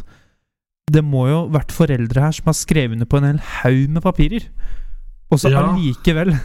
[0.91, 4.01] det må jo vært foreldre her som har skrevet under på en hel haug med
[4.01, 4.45] papirer.
[5.29, 5.59] Og så Ja.
[5.73, 6.37] allikevel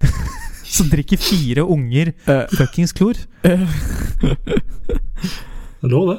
[0.64, 2.46] så drikker fire unger uh.
[2.56, 3.14] fuckings klor.
[3.44, 3.68] Det
[5.92, 6.18] lå det.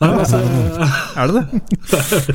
[0.00, 0.40] Nei, altså,
[1.20, 1.60] Er det det?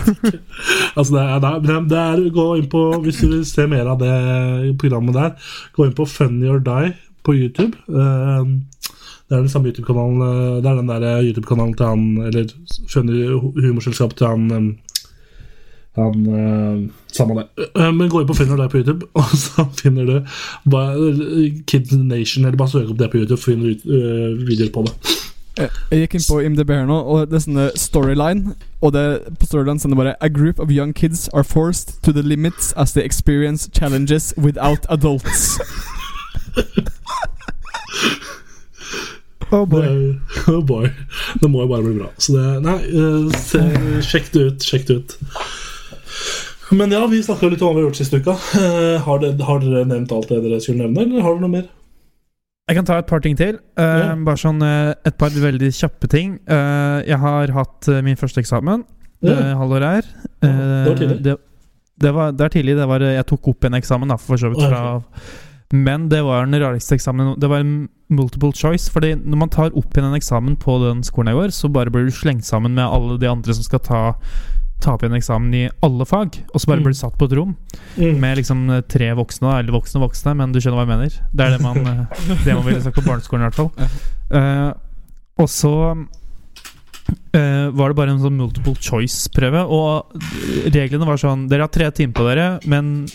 [0.98, 3.92] altså det, er, det, er, det er Gå inn på Hvis du vil se mer
[3.94, 7.78] av det programmet der, gå inn på Funny or Die på YouTube.
[7.86, 8.46] Eh,
[9.32, 12.50] Det er den samme YouTube-kanalen eh, Det er den der eh, YouTube-kanalen til han Eller
[12.90, 13.28] Funny
[13.62, 14.78] humorselskap til han
[15.96, 17.68] han øh, Samme det.
[17.94, 20.22] Men gå inn på Funny or Die på YouTube, og så finner du
[20.72, 21.10] bare
[21.68, 24.94] Kid Nation, eller bare søk opp det på YouTube, finner du eh, videoer på det.
[25.60, 28.56] Eh, Jeg gikk inn på IMDb her nå, og det er sånne storyline.
[28.82, 29.04] Og det,
[29.40, 32.74] på storyline står det bare A group of young kids are forced to the limits
[32.78, 35.58] as they experience challenges without adults.
[39.52, 40.88] Oh Det er- Oh boy.
[41.42, 42.08] Det må jo bare bli bra.
[42.18, 44.64] Så det Nei, uh, sjekk det ut.
[44.64, 45.16] Sjekk det ut.
[46.72, 48.32] Men ja, vi snakka litt om hva vi har gjort siste uka.
[48.56, 51.52] Uh, har, det, har dere nevnt alt det dere skulle nevne, eller har dere noe
[51.58, 51.68] mer?
[52.72, 53.58] Jeg kan ta et par ting til.
[53.76, 54.16] Uh, Ja.
[54.24, 56.38] Bare sånn uh, et par veldig kjappe ting.
[56.48, 58.86] Uh, jeg har hatt eh, min første eksamen
[59.22, 59.54] det Ja.
[59.60, 60.08] halvåret her.
[60.42, 60.52] Det
[60.88, 61.18] var tidlig.
[61.20, 61.36] Eh, Det,
[62.02, 62.76] det, var, det er tidlig.
[62.80, 64.64] Det var, jeg tok opp en eksamen, da, for så vidt.
[64.64, 65.02] Fra,
[65.76, 67.36] men det var den rareste eksamen.
[67.40, 67.76] Det var en
[68.10, 68.90] multiple choice.
[68.90, 71.92] Fordi når man tar opp igjen en eksamen på den skolen jeg går, så bare
[71.94, 74.02] blir du slengt sammen med alle de andre som skal ta,
[74.82, 76.40] ta opp igjen eksamen i alle fag.
[76.54, 76.84] Og så bare Mm.
[76.88, 77.56] blir du satt på et rom
[77.98, 78.20] Mm.
[78.20, 81.20] med liksom eh, tre voksne, eller voksne voksne, men du skjønner hva jeg mener.
[81.34, 82.06] Det er det man, eh,
[82.46, 83.72] det man ville sagt på barneskolen, i hvert fall.
[84.32, 84.74] Uh,
[85.38, 85.74] og så
[87.36, 90.12] uh, var det bare en sånn multiple choice-prøve, og
[90.74, 93.06] reglene var sånn Dere har tre timer på dere, men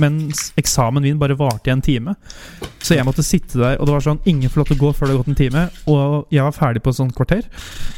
[0.00, 2.14] mens eksamen min bare varte i en time.
[2.82, 4.92] Så jeg måtte sitte der, og det var sånn Ingen får lov til å gå
[4.96, 5.66] før det har gått en time.
[5.90, 7.46] Og jeg var ferdig på et sånt kvarter.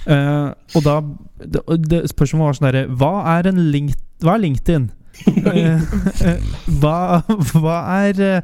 [0.09, 0.99] Uh, og da
[1.45, 4.91] det, det Spørsmålet var sånn derre Hva er en link, Hva er LinkedIn?
[5.25, 5.83] Eh,
[6.27, 7.23] eh, hva,
[7.55, 8.43] hva er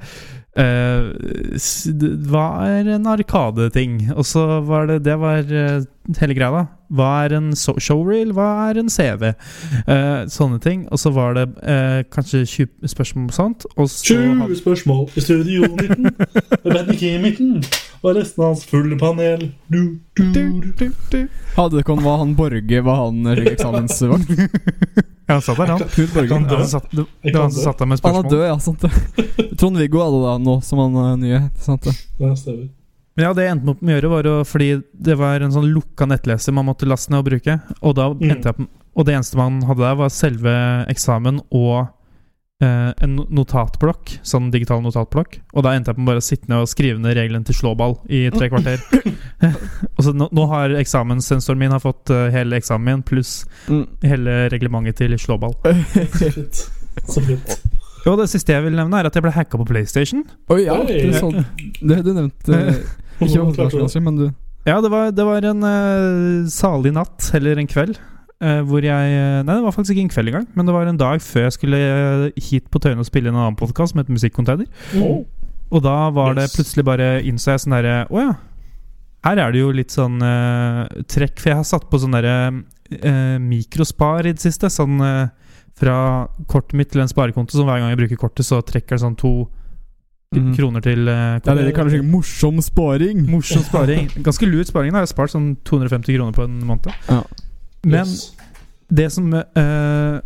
[0.57, 1.11] eh,
[1.55, 4.11] eh, d- Hva er en Arkadeting?
[4.17, 5.83] Og så var det Det var uh,
[6.21, 6.65] hele greia, da.
[6.91, 8.33] Hva er en so showreel?
[8.35, 9.31] Hva er en CV?
[9.87, 10.87] Uh, sånne ting.
[10.91, 13.67] Og så var det eh, kanskje 20 spørsmål og sånt.
[13.77, 16.03] Og så 20 spørsmål i studio 19.
[16.65, 17.63] Med Bendik i midten.
[18.03, 19.43] Og resten av hans fulle panel.
[19.69, 20.23] Du, du,
[21.13, 21.19] du.
[21.57, 24.31] Hadde det ikke var han Borge Var han eksamensvakt?
[25.31, 25.83] Ja, han satt der, han.
[25.95, 26.33] Knut Borge.
[26.35, 28.25] Han, han satt, det, det var han som satt der med spørsmål.
[28.25, 28.57] Han er død, ja.
[28.65, 29.53] Sant det.
[29.61, 31.39] Trond-Viggo hadde det nå, som han er nye.
[31.63, 31.93] Sant det.
[32.19, 32.65] Ja, stemmer.
[33.15, 34.69] Men ja, det jeg endte opp med å gjøre, var å, fordi
[35.07, 37.57] det var en sånn lukka nettleser man måtte laste ned og bruke.
[37.79, 38.25] Og, da Mm.
[38.33, 38.67] endte jeg opp,
[38.99, 40.57] og det eneste man hadde der, var selve
[40.91, 41.77] eksamen og
[42.61, 44.19] eh, en notatblokk.
[44.27, 45.39] Sånn digital notatblokk.
[45.55, 47.99] Og da endte jeg på bare å sitte ned og skrive ned reglene til slåball
[48.13, 48.83] i tre kvarter.
[49.97, 53.85] og så nå, nå har eksamenssensoren min har fått eh, hele eksamen min pluss Mm.
[54.03, 55.53] hele reglementet til slåball.
[57.09, 57.53] Så fint.
[58.05, 60.23] Det siste jeg vil nevne, er at jeg ble hacka på PlayStation.
[60.51, 60.79] Oi, ja.
[60.81, 60.87] Oi.
[60.89, 61.45] Det, er sånn,
[61.85, 62.79] det du nevnte eh,
[63.21, 63.83] Ikke Hvordan klarte du det?
[63.83, 64.25] overraskende, men du
[64.69, 68.01] Ja, det var, det var en eh, salig natt, eller en kveld,
[68.41, 71.01] hvor jeg eh, Nei, det var faktisk ikke en kveld engang, men det var en
[71.01, 74.01] dag før jeg skulle eh, hit på Tøyen og spille inn en annen podkast som
[74.01, 74.69] het Musikkonteiner.
[74.97, 75.27] Mm.
[75.71, 78.33] Og da var det plutselig bare innså jeg sånn derre Å ja.
[79.29, 82.37] Her er det jo litt sånn uh, trekk, for jeg har satt på sånn derre
[82.49, 84.71] uh, mikrospar i det siste.
[84.73, 85.29] Sånn uh,
[85.77, 85.97] fra
[86.49, 89.19] kortet mitt til en sparekonto, så hver gang jeg bruker kortet, så trekker det sånn
[89.21, 89.35] to
[90.31, 90.53] Mm.
[90.55, 93.25] kroner til uh, Det er det de kaller morsom sparing.
[93.27, 94.13] Morsom sparing.
[94.27, 94.93] Ganske lurt sparing.
[94.95, 96.87] da Jeg har spart sånn 250 kroner på en måned.
[97.09, 97.25] Ja.
[97.85, 98.35] Men Yes.
[98.91, 100.19] det som eh,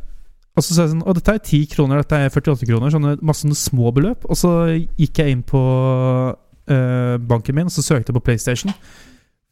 [0.57, 2.91] Og så sa jeg sånn Å, dette er 10 kroner, dette er 48 kroner.
[2.95, 4.25] Sånne masse små beløp.
[4.31, 4.51] Og så
[4.99, 5.63] gikk jeg inn på
[6.71, 8.73] eh, banken min og så søkte jeg på PlayStation.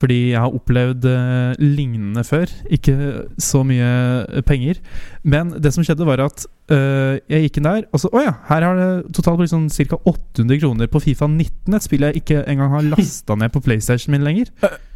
[0.02, 2.50] Fordi jeg har opplevd eh, lignende før.
[2.74, 2.94] Ikke
[3.38, 4.80] så mye penger.
[5.22, 6.42] Men det som skjedde, var at
[6.74, 9.68] eh, jeg gikk inn der, og så Å ja, her har det totalt blitt sånn
[9.70, 10.00] ca.
[10.10, 11.76] 800 kroner på Fifa 19.
[11.78, 14.50] Et spill jeg ikke engang har lasta ned på PlayStation min lenger.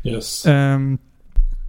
[0.07, 0.41] Yes.
[0.51, 0.97] Ehm,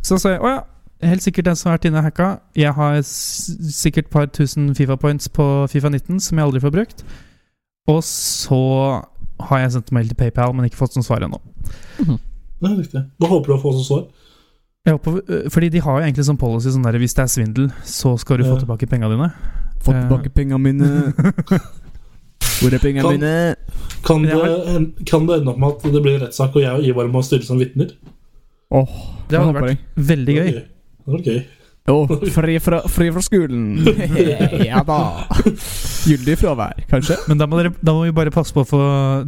[0.01, 0.63] så sa jeg å ja,
[1.03, 2.27] helt sikkert den som har vært inne og hacka.
[2.57, 6.71] Jeg har sikkert et par tusen Fifa points på Fifa 19 som jeg aldri får
[6.73, 7.03] brukt.
[7.87, 8.59] Og så
[9.47, 11.39] har jeg sendt mail til PayPal, men ikke fått noe svar ennå.
[11.97, 13.03] Det er riktig.
[13.21, 14.07] Da håper du å få som svar?
[14.87, 17.31] Jeg håper, øh, fordi de har jo egentlig sånn policy sånn der hvis det er
[17.31, 19.29] svindel, så skal du få tilbake penga dine.
[19.83, 20.01] Få Eh.
[20.01, 21.13] tilbake penga mine.
[22.61, 23.55] Hvor er penga mine?
[24.07, 27.07] Kan det, kan det ende opp med at det blir rettssak, og jeg og Ivar
[27.13, 27.91] må stille som vitner?
[28.71, 28.87] Oh,
[29.29, 30.49] Det hadde vært veldig gøy.
[31.87, 33.77] Det var fri fra, fri fra skolen.
[34.67, 34.97] ja da.
[36.03, 37.15] Gyldig fravær, kanskje?
[37.29, 38.81] Men da må, dere, da må vi bare passe på å få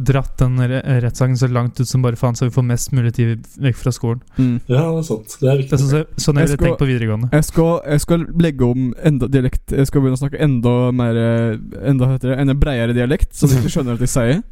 [0.04, 3.48] dratt den rettssaken så langt ut som bare faen, så vi får mest mulig tid
[3.64, 4.20] vekk fra skolen.
[4.36, 4.52] Mm.
[4.68, 5.38] Ja, det er sant.
[5.40, 7.32] Det er Det er så, sånn, sånn jeg ville tenkt på videregående.
[7.32, 11.16] Jeg skal, jeg skal legge om enda dialekt Jeg skal begynne å snakke enda mer
[11.24, 11.58] eh,
[11.90, 14.42] Enda heter det, enda breiere dialekt, så du ikke skjønner at jeg sier.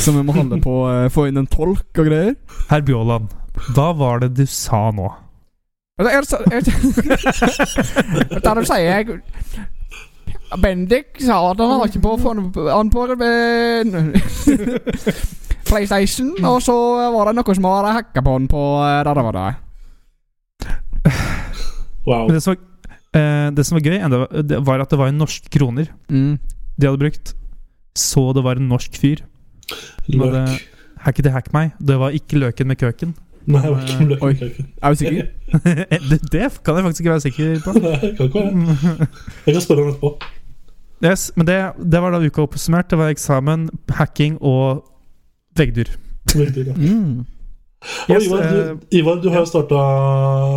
[0.00, 2.38] Så vi må holde på eh, få inn en tolk og greier.
[2.72, 3.28] Herr Bjåland,
[3.74, 5.12] hva var det du sa nå?
[6.00, 6.24] Er jeg,
[8.44, 9.20] da du sier jeg
[10.60, 12.14] Bendik sa at han var ikke på
[12.70, 13.04] Han på
[15.70, 16.74] PlayStation, og så
[17.14, 19.50] var det noe som hadde hacka på han på eh, der det var det.
[22.08, 22.24] Wow.
[22.26, 25.12] Men det som var, eh, det som var gøy, enda, det var at det var
[25.12, 26.38] en norsk kroner Mm.
[26.78, 27.34] de hadde brukt.
[27.94, 29.22] Så det var en norsk fyr.
[30.08, 30.66] Var Løk.
[31.04, 31.70] Hacket hack meg.
[31.78, 33.14] Det var ikke løken med køken.
[33.46, 34.22] Nei, det var ikke løk.
[34.22, 34.32] Oi.
[34.40, 34.66] Løken.
[34.82, 35.26] Er du sikker?
[36.10, 37.72] det, det kan jeg faktisk ikke være sikker på.
[37.78, 39.08] Nei, det kan ikke være.
[39.46, 40.12] Jeg kan spørre ham etterpå.
[41.04, 41.56] Yes, men det,
[41.92, 42.90] det var da uka oppsummert.
[42.90, 44.82] Det var eksamen, hacking og
[45.56, 45.94] veggdyr.
[46.34, 46.74] Veggdyr, ja.
[46.76, 47.24] Mm.
[47.80, 49.78] Og Yes, Ivar, eh, du, Ivar, du har jo starta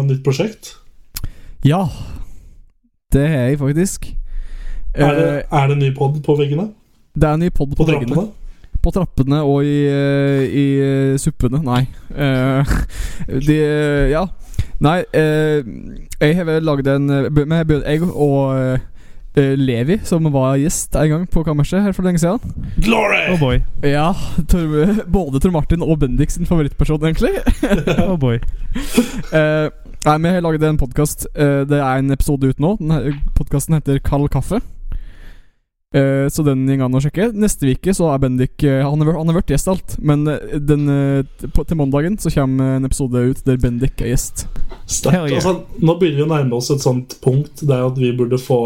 [0.10, 0.74] nytt prosjekt.
[1.64, 1.86] Ja.
[3.14, 4.10] Det er jeg faktisk.
[4.94, 6.68] Er det, Eh, er det ny pod på veggene?
[7.16, 8.28] det er en ny pod på, På veggene.
[8.84, 11.62] På trappene og i, eh, i eh, suppene.
[11.64, 11.86] Nei.
[12.12, 12.64] Uh,
[13.48, 13.60] de
[14.12, 14.28] Ja.
[14.84, 15.62] Nei, uh,
[16.20, 18.80] jeg har vel lagd en med Jeg og
[19.34, 22.44] Levi, som var gjest en gang på kammerset her for lenge siden.
[22.84, 23.24] Glory!
[23.32, 23.62] Oh boy.
[23.82, 24.12] Ja,
[24.52, 24.76] Tor,
[25.10, 27.32] både Tor Martin og Bendik sin favorittperson, egentlig.
[28.10, 28.38] Oh boy.
[29.32, 29.72] uh,
[30.06, 31.28] nei, vi har laget en podkast.
[31.34, 32.76] det er en episode ut nå.
[33.40, 34.60] Podkasten heter Kald kaffe.
[35.94, 37.28] Eh, så den går an å sjekke.
[37.38, 40.24] Neste uke så er Bendik eh, Han har vært- han har vært gjest alt, men
[40.28, 40.88] eh, den,
[41.54, 44.48] på, til mandagen så kommer en episode ut der Bendik er gjest.
[44.90, 45.30] Sterkt.
[45.30, 45.38] Yeah.
[45.38, 45.54] Altså,
[45.86, 48.60] nå begynner vi å nærme oss et sånt punkt der at vi burde få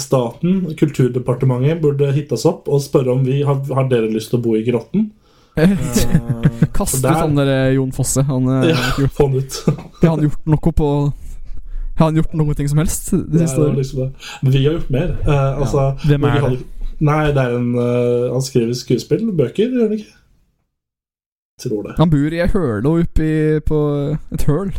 [0.00, 4.38] staten, Kulturdepartementet, burde hitte oss opp og spørre om vi har, har dere lyst til
[4.38, 5.10] å bo i grotten.
[5.56, 8.22] Kaste Kast ut han der Jon Fosse.
[8.24, 10.88] Han, Ja, har han gjort noe på
[11.96, 14.08] Har han gjort noe ting som helst det Det siste jo liksom det.
[14.42, 15.14] Men vi har gjort mer.
[15.24, 16.58] Uh, altså, Hvem er det?
[17.06, 20.12] Nei, det er en uh, Han skriver skuespill, bøker, gjør han ikke?
[21.62, 21.96] Tror det.
[21.96, 23.32] Han bor i ei høle oppi
[23.64, 23.80] på
[24.36, 24.74] et høl.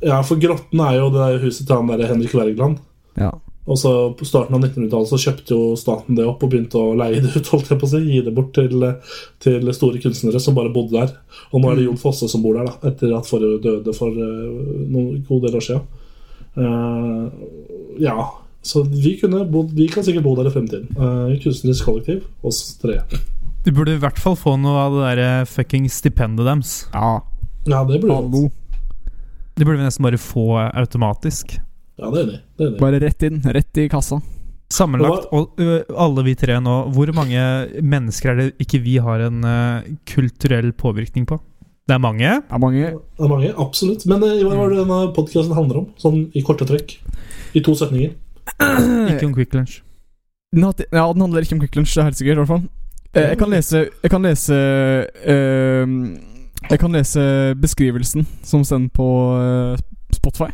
[0.00, 2.78] Ja, for Grotten er jo det der huset til han der Henrik Wergeland.
[3.18, 3.32] Ja.
[3.70, 6.94] Og så På starten av 1900-tallet så kjøpte jo staten det opp og begynte å
[6.98, 7.50] leie det ut.
[7.52, 8.86] holdt jeg på å si, Gi det bort til,
[9.42, 11.12] til store kunstnere som bare bodde der.
[11.50, 14.14] Og nå er det Jon Fosse som bor der, da etter at forrige døde for
[14.14, 15.99] uh, noen del år siden.
[16.56, 17.26] Eh,
[18.02, 18.16] ja,
[18.62, 20.88] så vi, kunne bodd, vi kan sikkert bo der i fremtiden.
[20.96, 22.98] Uh, kunstnerisk kollektiv, oss tre.
[23.64, 26.74] Du burde i hvert fall få noe av det der eh, fucking stipendet deres.
[26.94, 27.20] Ja,
[27.68, 28.16] Ja, det burde vi.
[28.16, 28.50] hallo.
[29.56, 31.58] Det burde vi nesten bare få automatisk.
[32.00, 32.38] Ja, det er det.
[32.56, 32.80] Det er det.
[32.80, 33.42] Bare rett inn.
[33.44, 34.20] Rett i kassa.
[34.70, 35.58] Sammenlagt, og
[35.98, 37.40] alle vi tre nå, hvor mange
[37.82, 41.40] mennesker er det ikke vi har en uh, kulturell påvirkning på?
[41.90, 42.22] Det er mange.
[42.22, 44.04] Det er mange Det er mange, absolutt.
[44.06, 45.86] Men eh, hva var det denne podkasten handler om?
[45.98, 46.92] Sånn i korte trekk.
[47.58, 48.12] I to setninger.
[49.10, 49.80] Ikke om Quick Lunch.
[50.54, 50.70] ja,
[51.12, 52.38] den handler ikke om Quick Lunch, det er helt sikkert.
[52.38, 52.62] i hvert fall
[53.14, 54.56] eh, Jeg kan lese Jeg kan lese
[55.34, 55.92] eh,
[56.70, 57.26] Jeg kan lese
[57.62, 59.08] beskrivelsen som sendt på
[59.40, 59.82] eh,
[60.14, 60.50] Spotify.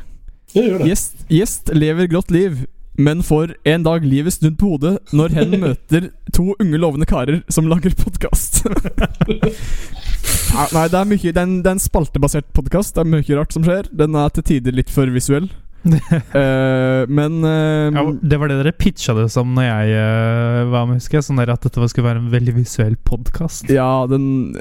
[0.56, 2.64] Gjest, gjest lever grått liv,
[2.96, 7.42] men får en dag livet snudd på hodet når hen møter to unge, lovende karer
[7.52, 8.64] som lager podkast.
[10.52, 12.96] ja, nei, det er mye Det er en, det er en spaltebasert podkast.
[12.96, 13.88] Det er mye rart som skjer.
[13.92, 15.48] Den er til tider litt for visuell.
[15.86, 20.88] uh, men uh, Ja, det var det dere pitcha det som når jeg uh, var
[20.88, 21.26] med, husker jeg.
[21.28, 23.70] Sånn at dette skulle være en veldig visuell podkast.
[23.70, 24.56] Ja, den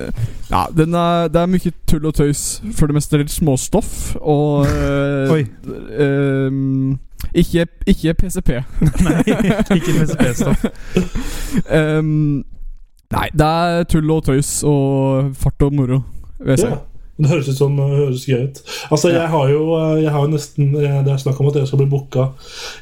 [0.51, 2.45] Ja, den er, det er mye tull og tøys.
[2.77, 4.15] For det meste litt småstoff.
[4.21, 5.45] Og eh,
[6.05, 6.97] ehm,
[7.33, 8.51] ikke, ikke PCP.
[9.05, 10.67] Nei, ikke PCP-stoff.
[11.73, 12.43] Ehm,
[13.15, 16.03] nei, det er tull og tøys og fart og moro,
[16.41, 16.73] vil jeg si.
[16.73, 16.83] Ja.
[17.15, 18.57] Det høres ut som det høres gøy ut.
[18.91, 21.69] Altså, jeg har jo, eh, jeg har nesten eh, Det er snakk om at jeg
[21.69, 22.25] skal bli booka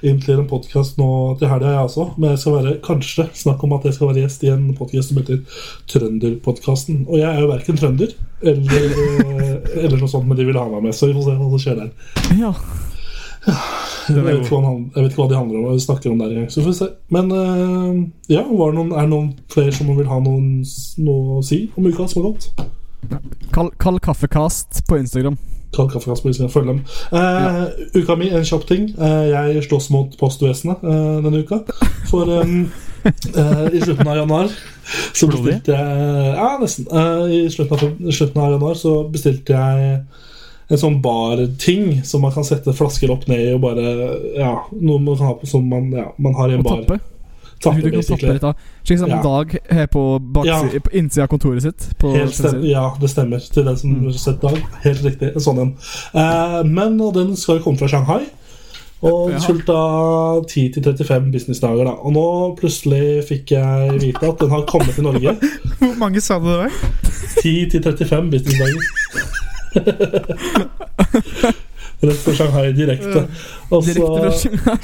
[0.02, 2.08] inn til en podkast nå til helga, jeg også.
[2.18, 5.12] Men jeg skal være kanskje snakk om at jeg skal være gjest i en podkast
[5.12, 5.62] som heter
[5.94, 7.04] Trønderpodkasten.
[7.06, 9.54] Og jeg er jo verken trønder eller, eh,
[9.86, 11.64] eller noe sånt, men de vil ha meg med, så vi får se hva som
[11.68, 11.94] skjer der.
[12.42, 12.56] Ja.
[13.48, 16.20] Jeg vet, ikke hva han, jeg vet ikke hva de handler om, Vi snakker om
[16.20, 16.36] der.
[16.52, 16.88] Så får vi se.
[17.16, 17.98] Men eh,
[18.36, 20.48] ja, var det noen, er det noen flere som vil ha noen,
[21.04, 22.50] noe å si om uka som har gått?
[23.56, 25.38] Kall, kall kaffekast på Instagram.
[25.76, 26.82] Kald kaffekast på Instagram, følg dem.
[27.20, 27.62] Eh,
[28.00, 28.90] Uka mi, en kjapp ting.
[28.96, 31.64] Eh, jeg slåss mot postvesenet eh, denne uka.
[32.12, 32.68] For um,
[33.08, 34.52] eh, i slutten av januar
[35.16, 36.88] så bestilte jeg Ja, nesten.
[36.92, 39.98] Eh, I slutten av, slutten av januar så bestilte jeg
[40.74, 43.88] en sånn barting som man kan sette flasker opp ned i og bare
[44.38, 46.82] Ja, noe man kan ha på som man, ja, man har i en Og bar.
[46.84, 47.00] tappe.
[47.64, 48.56] Tappe, Du kan tappe litt av.
[48.84, 49.22] Slik som Ja.
[49.24, 50.60] Dag her på, Ja.
[50.64, 51.90] på innsida av kontoret sitt.
[52.68, 53.40] Ja, det stemmer.
[53.54, 54.04] Til den som Mm.
[54.06, 54.58] har sett dag.
[54.84, 55.34] Helt riktig.
[55.40, 55.76] Sånn en.
[56.14, 58.26] Eh, men den skal komme fra Shanghai.
[59.02, 61.84] Og det skulle ta 10-35 businessdager.
[61.86, 65.38] da Og nå plutselig fikk jeg vite at den har kommet til Norge.
[65.80, 66.72] Hvor mange sa du det var?
[67.44, 68.80] 10-35 businessdager.
[72.04, 73.28] Rett fra Shanghai direkte.
[73.70, 74.78] Også, Direkte fra Shanghai.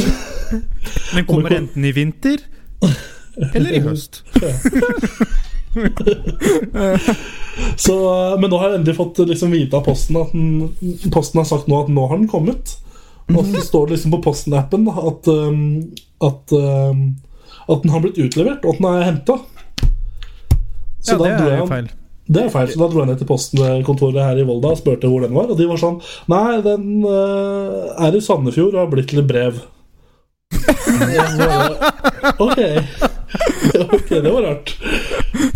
[1.15, 2.37] Den kommer enten i vinter
[3.53, 4.23] eller i høst.
[7.77, 7.95] Så,
[8.39, 10.71] men nå har jeg endelig fått liksom vite av Posten at den,
[11.13, 12.77] Posten har sagt nå at nå har den kommet.
[13.29, 15.59] Og så står det liksom på Posten-appen at, um,
[16.25, 17.03] at, um,
[17.69, 19.35] at den har blitt utlevert, og at den er henta.
[20.99, 21.91] Så Ja, det er jo feil.
[22.29, 25.09] Det er feil, så da dro jeg ned til Posten-kontoret her i Volda og spurte
[25.09, 25.49] hvor den var.
[25.49, 25.97] Og de var sånn
[26.29, 29.63] Nei, den uh, er i Sandefjord og har blitt til brev.
[32.39, 32.59] Ok.
[33.97, 34.73] ok, det var rart.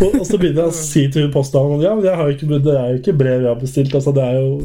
[0.00, 2.98] Og, og så begynner jeg å si til hun postdamen Ja, men det er jo
[3.00, 3.94] ikke brev jeg har bestilt.
[3.96, 4.60] Altså, det er jo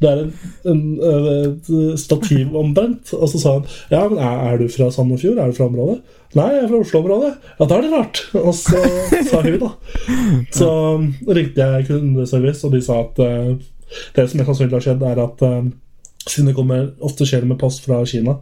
[0.00, 0.30] Det er en,
[0.70, 0.84] en,
[1.32, 3.12] et stativ omtrent.
[3.16, 5.40] Og så sa hun Ja, men er, er du fra Sandefjord?
[5.40, 6.00] Er du fra området?
[6.38, 7.30] Nei, jeg er fra Oslo-området.
[7.58, 8.24] Ja, da er det rart.
[8.38, 8.80] Og så
[9.26, 9.70] sa hun, da.
[10.54, 10.70] Så
[11.26, 13.54] ringte jeg kundeservice, og de sa at uh,
[14.14, 15.64] det som mest sannsynlig har skjedd, er at uh,
[16.28, 18.36] siden det kommer ofte skjer det med post fra Kina,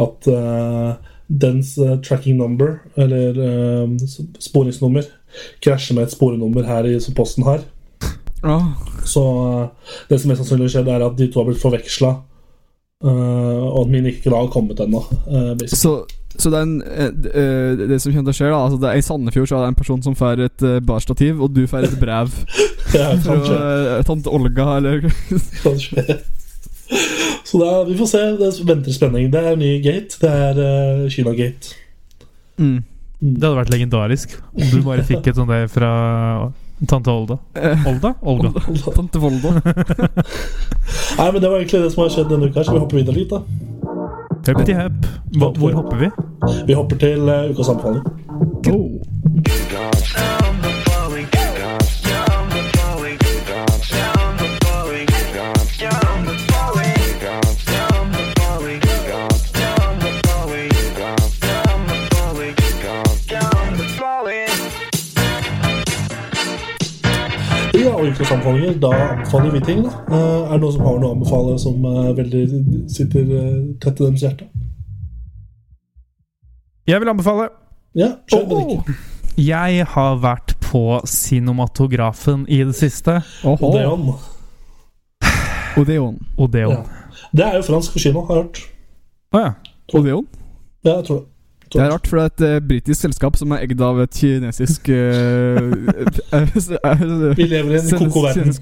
[0.00, 0.90] at eh,
[1.30, 4.08] dens eh, tracking number, eller eh,
[4.42, 5.06] sporingsnummer,
[5.62, 7.62] krasjer med et sporenummer her i, som Posten har.
[8.42, 8.72] Oh.
[9.06, 12.16] Så eh, det som mest sannsynlig har skjedd, er at de to har blitt forveksla,
[13.00, 14.98] Uh, og at min ikke da har kommet ennå.
[15.24, 16.02] Uh, så
[16.40, 19.04] så er en, uh, det som kommer til å skje, da altså det er I
[19.04, 22.28] Sandefjord så er det en person som får et barstativ, og du får et brev
[22.98, 25.08] Ja, fra tante Olga, eller
[25.64, 26.20] Kanskje.
[27.44, 28.22] Så da, vi får se.
[28.40, 29.30] Det venter spenning.
[29.32, 30.18] Det er ny gate.
[30.20, 31.76] Det er uh, Kina-gate.
[32.58, 32.78] mm.
[33.20, 35.90] Det hadde vært legendarisk om du bare fikk et sånt der fra
[36.88, 37.36] tante Olda.
[37.52, 38.14] Eh, Olda?
[38.24, 38.48] Olga.
[38.94, 39.50] Tante Volda.
[41.18, 42.64] Nei, men Det var egentlig det som har skjedd denne uka.
[42.64, 43.28] Så vi hopper videre litt.
[43.28, 43.44] da
[44.48, 45.10] Høpp til høpp.
[45.60, 46.08] Hvor hopper vi?
[46.70, 48.04] Vi hopper til uh, ukas anbefaling.
[48.72, 50.49] Oh.
[68.00, 68.74] Og ukas anbefalinger.
[68.80, 69.84] Da anbefaler vi ting.
[69.84, 72.42] da Eh, Er det noen som har noe å anbefale som eh, veldig
[72.88, 74.48] sitter uh, tett til deres hjerte?
[76.86, 77.48] Jeg vil anbefale.
[77.94, 78.72] Ja, skjønner oh.
[78.72, 78.98] ikke.
[79.40, 83.20] Jeg har vært på Cinematografen i det siste.
[83.44, 83.70] Oho.
[83.70, 84.14] Odeon.
[85.78, 86.18] Odeon.
[86.38, 86.72] Odeon.
[86.72, 87.26] Ja.
[87.32, 88.62] Det er jo fransk kino, har jeg hørt.
[89.32, 89.52] Å ja.
[89.94, 90.26] Odeon?
[90.84, 91.29] Ja, jeg tror det.
[91.72, 94.14] Det er rart, for det er et uh, britisk selskap som er egd av et
[94.20, 94.96] kinesisk uh,
[97.36, 98.54] Vi lever i en koko verden.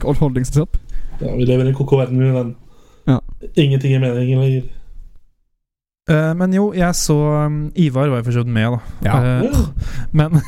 [1.21, 2.57] Ja, vi lever i en koko verden, min venn.
[3.09, 3.19] Ja.
[3.57, 4.63] Ingenting er meningen lenger.
[6.11, 7.17] Uh, men jo, jeg så
[7.47, 8.79] um, Ivar var jo for så vidt med, da.
[9.05, 9.43] Ja.
[9.43, 9.69] Uh,
[10.19, 10.41] men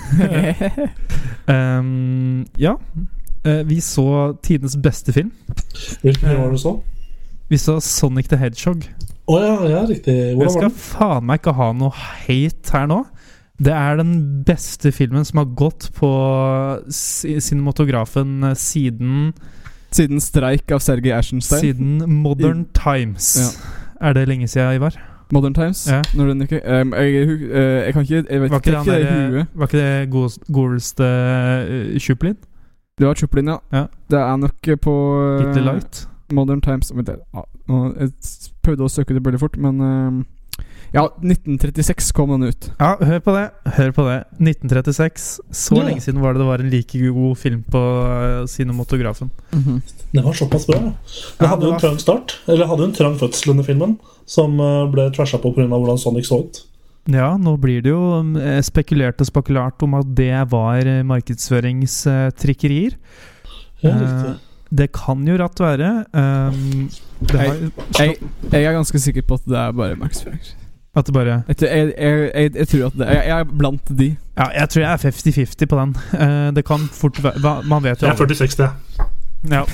[1.57, 2.75] um, Ja.
[3.47, 5.33] Uh, vi så tidenes beste film.
[6.03, 6.81] Hvilken film var det du så?
[7.49, 8.83] Vi så Sonic the Hedgehog.
[9.31, 10.15] Å ja, ja, riktig.
[10.17, 13.01] Jeg Hvordan jeg skal faen meg ikke ha noe hate her nå.
[13.61, 14.15] Det er den
[14.49, 16.09] beste filmen som har gått på
[16.91, 19.33] cinematografen eh, siden
[19.91, 21.61] Siden streik av Sergej Ashenstein?
[21.65, 23.33] Siden Modern Times.
[23.41, 23.49] Ja.
[24.09, 24.95] Er det lenge siden, Ivar?
[25.35, 25.85] Modern Times.
[25.91, 26.01] Ja.
[26.15, 28.93] Når den ikke um, jeg, hu- eh, jeg kan ikke Jeg vet Var ikke, ikke,
[28.93, 29.47] det i der- huet.
[29.55, 31.11] var ikke det godest- godeste
[31.95, 32.37] uh, Chuplin?
[32.99, 33.57] Det var Chuplin, ja.
[33.73, 33.85] Ja.
[34.11, 36.07] Det er nok på uh, Little Light?
[36.33, 38.13] Modern Times jeg-
[38.63, 40.25] prøvde å søke det veldig fort, men eh,
[40.93, 42.71] Ja, 1936 kom den ut.
[42.81, 43.51] Ja, hør på det.
[43.77, 44.25] Hør på det.
[44.43, 45.41] 1936.
[45.55, 45.85] Så Ja.
[45.87, 49.31] lenge siden var det det var en like god film på uh, cinematografen.
[50.13, 50.81] Det var såpass bra.
[50.81, 50.93] Det
[51.41, 53.99] Ja, hadde jo var- en trang start, eller hadde jo en trang fødsel under filmen,
[54.27, 55.69] som eh, ble trasha på pga.
[55.69, 56.65] hvordan Sonic så ut.
[57.07, 62.97] Ja, nå blir det jo eh, spekulert og spekulert om at det var markedsføringstrikkerier.
[63.83, 64.41] Ja, riktig.
[64.71, 65.91] Det kan jo rett være.
[66.15, 66.89] Um,
[67.27, 67.57] det har,
[67.99, 68.17] Jeg,
[68.53, 70.41] jeg er ganske sikker på at det er bare markedsføring.
[70.97, 74.17] at det bare Jeg, tror- jeg, jeg, tror at det jeg, jeg er blant de.
[74.39, 75.97] Ja, jeg tror jeg er 50-50 på den.
[76.15, 78.71] Uh, det kan fort være Man vet jo Jeg er 46, det.
[79.51, 79.65] Ja.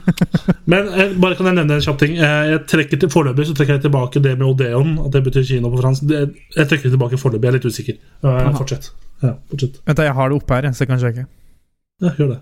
[0.70, 2.12] Men eh, bare kan jeg nevne en kjapp ting.
[2.14, 5.42] Eh, jeg trekker til Foreløpig så trekker jeg tilbake det med Odeon, at det betyr
[5.48, 6.04] kino på fransk.
[6.06, 6.20] Det,
[6.56, 7.96] jeg trekker det tilbake foreløpig, jeg er litt usikker.
[8.22, 8.92] Eh, fortsett.
[9.24, 9.80] Ja, fortsett.
[9.88, 11.26] Vent, jeg har det oppe her, så jeg kan sjekke.
[12.00, 12.38] Ja, gjør det.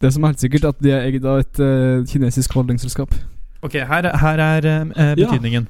[0.00, 3.12] Det som er helt sikkert, at de er eid av et uh, kinesisk holdningsselskap.
[3.62, 5.14] Ok, her, her er Ja.
[5.18, 5.66] betydningen.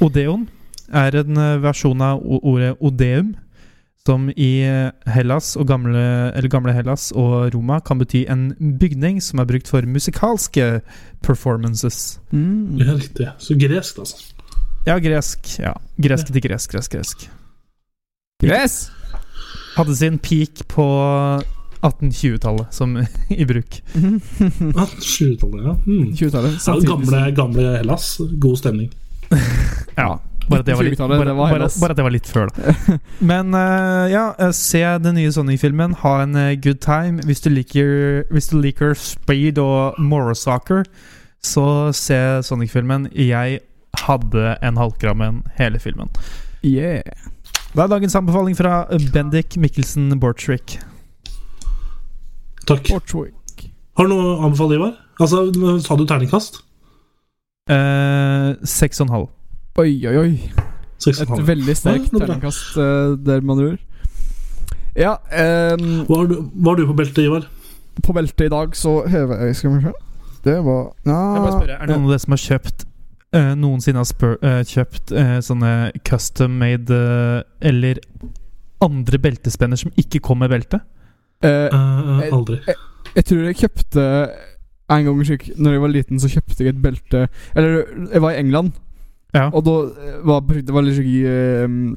[0.00, 0.48] Odeon
[0.92, 3.34] er en uh, versjon av ordet odeum,
[4.06, 4.64] som i
[5.12, 6.00] Hellas og gamle,
[6.34, 8.46] eller gamle Hellas og Roma kan bety en
[8.80, 10.80] bygning som er brukt for musikalske
[11.22, 12.18] performances.
[12.32, 12.78] Mm.
[12.80, 13.28] Ja, riktig.
[13.38, 14.32] Så gresk, altså.
[14.88, 15.52] Ja, gresk.
[15.60, 17.28] Ja, gresk til gresk, gresk, gresk.
[18.42, 18.88] Yes!
[19.76, 20.86] Hadde sin peak på
[21.80, 22.96] 1820-tallet, som
[23.28, 23.82] i bruk.
[24.76, 25.76] Ah, 20-tallet, ja.
[25.86, 26.10] Mm.
[26.12, 26.52] 20-tallet.
[26.52, 28.18] ja samtidig gamle, gamle Hellas.
[28.32, 28.90] God stemning.
[29.96, 30.20] Ja.
[30.50, 32.96] Bare at, det var litt, 20-tallet, bare, bare, bare at det var litt før, da.
[33.22, 35.94] Men uh, ja, eh, se den nye Sonic-filmen.
[36.00, 37.22] Ha en uh, good time.
[37.28, 40.88] Hvis du liker, hvis du liker speed og morosoccer,
[41.44, 42.18] så se
[42.48, 43.06] Sonic-filmen.
[43.14, 43.60] Jeg
[44.08, 46.10] hadde en halvkramme hele filmen.
[46.66, 47.06] Yeah.
[47.70, 50.80] Det er dagens anbefaling fra Bendik Mikkelsen Borchrick?
[52.70, 52.88] Takk.
[52.88, 53.68] Portwick.
[53.98, 54.96] Har du noe å anbefale, Ivar?
[55.20, 55.44] Altså,
[55.84, 56.60] Sa du terningkast?
[57.70, 59.30] Eh, Seks og en halv.
[59.80, 60.32] Oi, oi, oi.
[61.10, 62.26] Et veldig sterkt Ja, er bra.
[62.26, 63.78] terningkast uh, der, man andre.
[64.98, 65.16] Ja,
[65.76, 67.48] um, Hva har du, hva har du på beltet, Ivar?
[68.00, 69.92] på beltet i dag så hever jeg Skal vi se.
[70.44, 72.86] Det var Jeg bare spørre, Er det noen av dere som har kjøpt
[73.36, 75.72] uh, noensinne har spør, uh, kjøpt eh, sånne
[76.06, 78.00] custom made eh, eller
[78.82, 80.80] andre beltespenner som ikke kom med belte?
[81.40, 82.58] Eh, uh, aldri.
[83.16, 84.02] Jeg tror jeg kjøpte
[84.92, 85.20] En gang
[85.56, 87.22] Når jeg var liten, så kjøpte jeg et belte
[87.56, 88.72] Eller jeg var i England,
[89.32, 89.46] Ja.
[89.48, 89.74] og da
[90.26, 91.96] var det var litt slik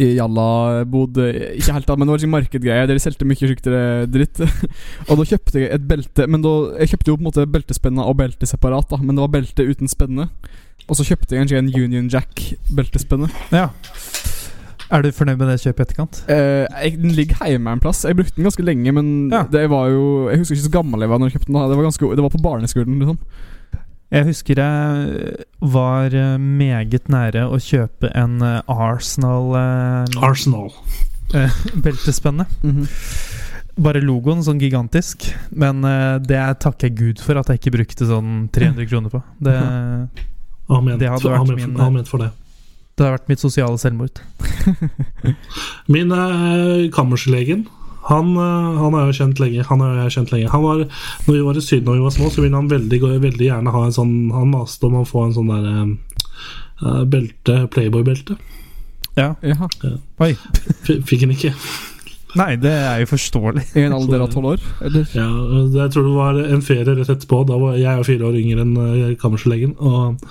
[0.00, 1.26] i Jalla bodde
[1.58, 4.40] Ikke helt da, men det var en markedgreie Dere de solgte mye eh, dritt.
[5.08, 8.06] og da kjøpte jeg et belte Men da Jeg kjøpte jo på en måte beltespenna
[8.06, 10.28] og belte separat, da men det var belte uten spenne.
[10.88, 13.30] Og så kjøpte jeg en Union Jack-beltespenne.
[13.52, 13.68] ja.
[14.90, 16.16] Er du fornøyd med det kjøpet i etterkant?
[16.28, 18.02] Eh, jeg, den ligger hjemme en plass.
[18.04, 19.44] Jeg brukte den ganske lenge, men Ja.
[19.46, 21.60] det var jo Jeg husker ikke så gammel jeg var når jeg kjøpte den.
[21.70, 22.98] Det var, ganske, det var på barneskolen.
[22.98, 23.18] liksom
[24.10, 30.72] Jeg husker jeg var eh, meget nære å kjøpe en eh, Arsenal eh, Arsenal.
[31.34, 31.50] eh,
[31.86, 32.46] beltespenne.
[33.80, 35.30] Bare logoen sånn gigantisk.
[35.54, 39.22] Men eh, det takker jeg Gud for at jeg ikke brukte sånn 300 kroner på.
[39.38, 39.54] Det,
[40.70, 40.98] Amen.
[40.98, 42.32] Det hadde vært Amen, min- Amen for det.
[43.00, 44.20] Det har vært mitt sosiale selvmord.
[45.94, 47.66] Min eh, kammerslegen
[48.10, 49.64] han, eh, han er jo kjent lenge.
[49.68, 50.84] Han er jo kjent lenge Han var,
[51.26, 53.74] når vi var i Syden og vi var små, så ville han veldig, veldig gjerne
[53.74, 58.38] ha en sånn Han maste om å få en sånn der eh, belte, Playboy-belte.
[59.18, 59.34] Ja.
[59.44, 59.68] Jaha.
[60.24, 60.30] Oi.
[60.86, 61.50] F- Fikk han ikke.
[62.38, 63.64] Nei, det er jo forståelig.
[63.74, 64.66] I en alder av tolv år?
[64.86, 65.06] Eller?
[65.16, 65.28] Ja,
[65.74, 67.40] jeg tror det var en ferie rett etterpå.
[67.48, 69.74] Da var jeg er fire år yngre enn eh, kammerslegen.
[69.78, 70.22] Og,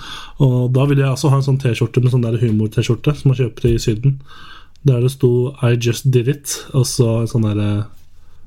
[0.46, 3.40] og da ville jeg også ha en sånn T-skjorte med sånn der humor-T-skjorte som man
[3.42, 4.20] kjøper i Syden.
[4.88, 7.90] Der det sto 'I just did it', og så en sånn der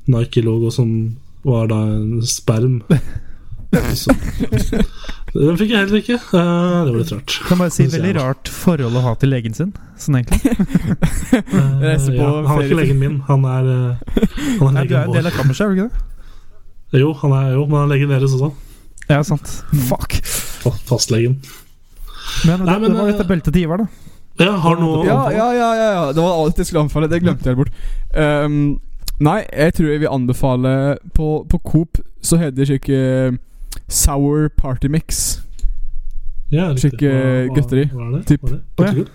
[0.08, 2.82] Nike-logo som var da en sperm.
[3.96, 4.12] Så,
[5.32, 6.18] den fikk jeg heller ikke.
[6.18, 7.36] Eh, det var litt rart.
[7.48, 10.40] Kan bare si veldig rart forhold å ha til legen sin, sånn egentlig.
[11.32, 13.14] Eh, ja, han er ikke legen min.
[13.26, 14.26] Han er, eh,
[14.60, 17.00] han er Nei, du er en del av kammerset, er du ikke det?
[17.00, 18.50] Jo, han er jo, men han er legen deres også.
[19.08, 19.48] Ja, sant.
[19.88, 20.18] Fuck.
[20.86, 21.38] Fastlegen.
[22.46, 23.88] Men, Nei, men, det var dette beltet til Ivar, da.
[24.40, 26.04] Ja, har noe Ja, ja, ja, ja, ja.
[26.14, 27.08] Det var alt jeg skulle anbefale.
[27.10, 27.72] Det glemte jeg bort.
[28.14, 28.60] Um,
[29.22, 30.72] nei, jeg tror jeg vil anbefale
[31.16, 33.32] På, på Coop så heter det eh,
[33.92, 35.40] Sour Party Mix.
[36.52, 38.22] Ja, Skikke eh, godteri, Hva er det?
[38.28, 38.42] typ.
[38.44, 38.64] Hva er det?
[38.76, 39.08] Potetgull?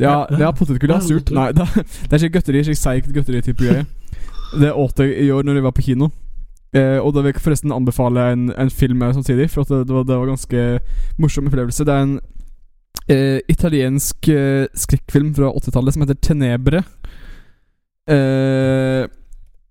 [0.00, 0.92] Ja, Ja, det potetgull.
[0.92, 1.30] Ja, surt.
[1.32, 2.62] Nei, det er, slik godteri.
[2.66, 3.86] Slik seigt godteri-type greie.
[4.60, 6.10] Det åt jeg i år når jeg var på kino.
[6.76, 10.04] Eh, og da vil jeg forresten anbefale en, en film samtidig, for det, det, var,
[10.04, 10.64] det var ganske
[11.18, 11.86] morsom opplevelse.
[11.88, 12.18] Det er en
[13.08, 16.82] eh, italiensk eh, skrekkfilm fra 80-tallet som heter Tenebre.
[18.10, 19.06] Eh,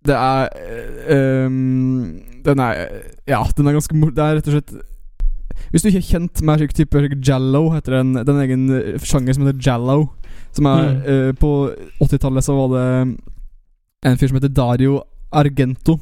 [0.06, 2.84] det er um, Den er
[3.28, 3.96] Ja, den er ganske.
[4.16, 4.74] Det er rett og slett
[5.72, 9.34] Hvis du ikke er kjent med slike type Jallo, heter den, den egen eh, sjanger
[9.34, 10.10] som heter Jallo.
[10.54, 11.02] Som er Mm.
[11.10, 11.52] uh, På
[12.04, 12.86] 80-tallet så var det
[14.06, 15.00] en fyr som heter Dario
[15.34, 15.98] Argento,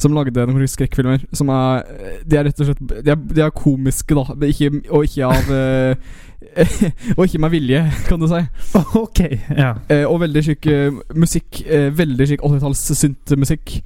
[0.00, 1.24] som lagde noen skrekkfilmer.
[1.36, 1.84] Som er
[2.28, 4.36] De er rett og slett De er, de er komiske, da.
[4.48, 6.16] Ikke, og ikke av eh,
[7.16, 8.42] Og ikke med vilje, kan du si.
[9.04, 9.22] Ok,
[9.56, 9.74] ja.
[9.92, 11.62] Eh, og veldig syk eh, musikk.
[11.64, 13.78] Eh, veldig syk 80-talls syntmusikk.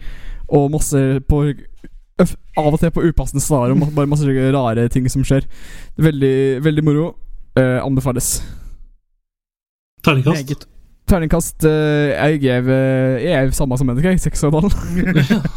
[0.50, 1.44] Og masse på
[2.20, 5.46] Av og til på upassende steder, og bare masse rare ting som skjer.
[5.96, 7.06] Veldig, veldig moro.
[7.56, 8.42] Eh, anbefales.
[10.04, 10.69] Terningkast.
[11.10, 13.90] Terningkast uh, Jeg gjev uh, Jeg er samme som.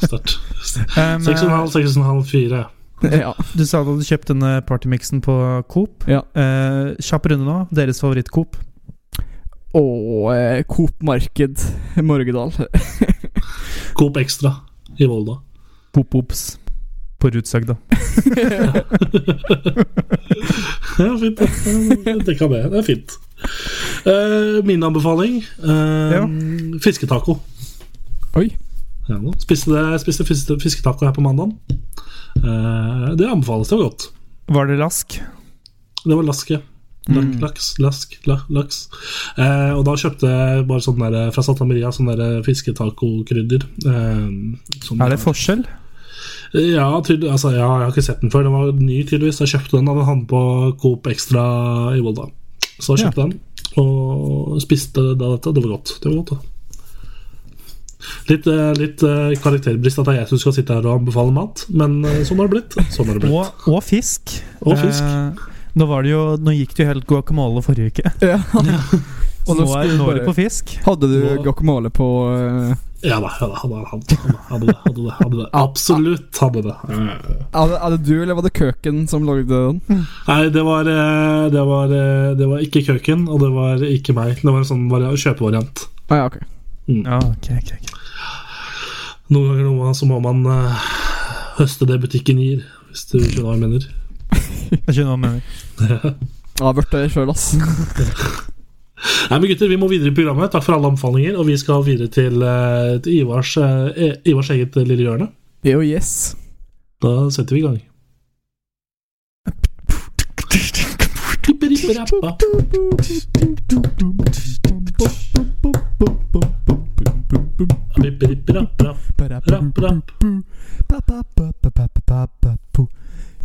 [0.04, 0.38] Sterkt.
[0.66, 2.64] Seks og en halv, fire.
[3.24, 3.34] ja.
[3.54, 5.36] Du sa du hadde kjøpt denne partymixen på
[5.72, 6.08] Coop.
[6.10, 6.24] Ja.
[6.38, 7.58] Eh, kjapp runde nå.
[7.76, 8.58] Deres favoritt-Coop?
[9.78, 11.66] Og eh, Coop Marked
[12.06, 12.54] Morgedal.
[13.98, 14.56] Coop Extra
[14.98, 15.42] i Volda.
[15.94, 16.63] Pop-Ops
[17.24, 17.48] på Det
[21.00, 21.38] Ja, fint.
[21.40, 22.26] det.
[22.26, 22.64] Det kan det.
[22.72, 23.16] Det er fint.
[24.08, 26.24] Uh, min anbefaling uh, Ja.
[26.84, 27.38] fisketaco.
[28.40, 28.50] Oi.
[29.10, 31.52] Ja, spiste, det, spiste fiske, fisketaco her på mandag.
[32.40, 33.70] Uh, det anbefales.
[33.72, 34.08] Det var godt.
[34.54, 35.18] Var det lask?
[36.04, 36.60] Det var laske.
[36.60, 36.70] Lak,
[37.04, 37.34] Mm.
[37.42, 38.86] Laks, lask, la, laks.
[39.36, 43.66] Eh, og da kjøpte jeg bare sånn der, fra Santa Maria sånn der fisketacokrydder.
[43.84, 44.30] Eh,
[44.86, 45.66] som- Er det forskjell?
[46.54, 48.46] Ja, tydelig, altså, ja, jeg har ikke sett den før.
[48.46, 49.42] Den var ny, tydeligvis.
[49.42, 50.42] Jeg kjøpte den av en han på
[50.82, 51.44] Coop Extra
[51.98, 52.28] i Volda.
[52.78, 53.40] Så jeg kjøpte den
[53.82, 55.54] og spiste da dette.
[55.54, 55.96] Det var godt.
[56.04, 56.42] Det var godt da.
[58.30, 61.34] Litt, eh, litt eh, karakterbrist at det er jeg som skal sitte her og anbefale
[61.34, 62.78] mat, men eh, sånn har det blitt.
[62.94, 63.34] Sånn har det blitt.
[63.34, 64.36] Og, og fisk.
[64.62, 65.04] Og fisk.
[65.04, 68.14] Eh, nå, var det jo, nå gikk det jo helt guacamole forrige uke.
[68.22, 68.42] Ja.
[69.44, 70.70] Og nå er, nå er det på fisk.
[70.86, 75.02] Hadde du guacamole på eh, Ja da, ja da hadde, hadde, hadde, hadde, det, hadde,
[75.04, 75.48] det, hadde det.
[75.60, 76.76] Absolutt hadde det.
[76.88, 79.82] Eh, er, det, er du, eller var det køken som lagde den?
[80.30, 84.16] Nei, det var, eh, det var, eh, det var ikke køken, og det var ikke
[84.16, 84.38] meg.
[84.40, 85.84] Det var en sånn vari- kjøpevariant.
[86.08, 86.48] Ah, ja, okay.
[86.88, 87.04] Mm.
[87.08, 88.00] Ah, okay, okay, okay.
[89.34, 90.88] Noen ganger noe, så må man uh,
[91.58, 93.92] høste det butikken gir, hvis du skjønner hva jeg mener.
[94.74, 95.44] Jeg skjønner hva du mener.
[96.54, 97.52] Jeg har vært der sjøl, ass.
[99.30, 100.52] Nei, men gutter, Vi må videre i programmet.
[100.52, 101.38] Takk for alle anbefalinger.
[101.40, 105.32] Og vi skal videre til, eh, til Ivars, eh, Ivars eget eh, lille hjørne.
[105.64, 106.36] Jo, yes.
[107.02, 107.82] Da setter vi i gang.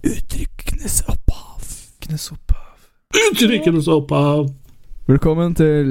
[0.05, 1.63] Uttrykkenes opphav.
[3.15, 4.68] Uttrykkenes opphav.
[5.09, 5.87] Velkommen til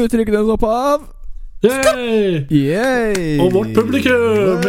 [0.00, 1.02] Uttrykkenes opphav.
[1.66, 2.46] Yay!
[2.48, 3.34] Yay!
[3.44, 4.64] Og vårt publikum!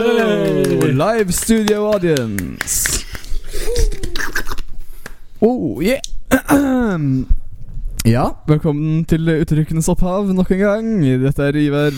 [0.99, 3.05] Live studio audience.
[5.39, 6.03] Oh, yeah!
[8.07, 10.91] Ja, velkommen til Uttrykkenes opphav nok en gang.
[11.23, 11.95] Dette er Iver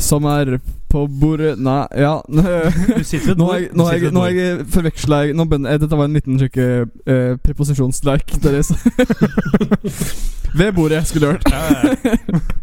[0.00, 0.56] som er
[0.90, 5.20] på bordet Nei, ja Du Nå har jeg, nå har jeg, nå har jeg forveksla
[5.26, 8.34] jeg- nå begynner Dette var en liten skikke uh, preposisjonsleik.
[8.42, 8.72] Deres.
[10.58, 11.46] Ved bordet, skulle du hørt.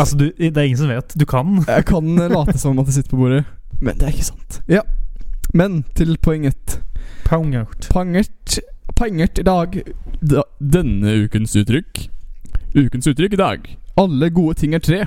[0.00, 1.12] Altså, du, det er ingen som vet.
[1.20, 1.58] Du kan.
[1.68, 3.42] Jeg kan late som at jeg sitter på bordet,
[3.84, 4.60] men det er ikke sant.
[4.70, 4.80] Ja.
[5.52, 6.78] Men til poenget.
[7.24, 7.88] Pangert.
[7.92, 8.58] Pangert
[8.96, 9.76] Pangert i dag
[10.20, 12.04] da, Denne ukens uttrykk
[12.76, 13.68] Ukens uttrykk i dag
[14.00, 15.00] Alle gode ting er tre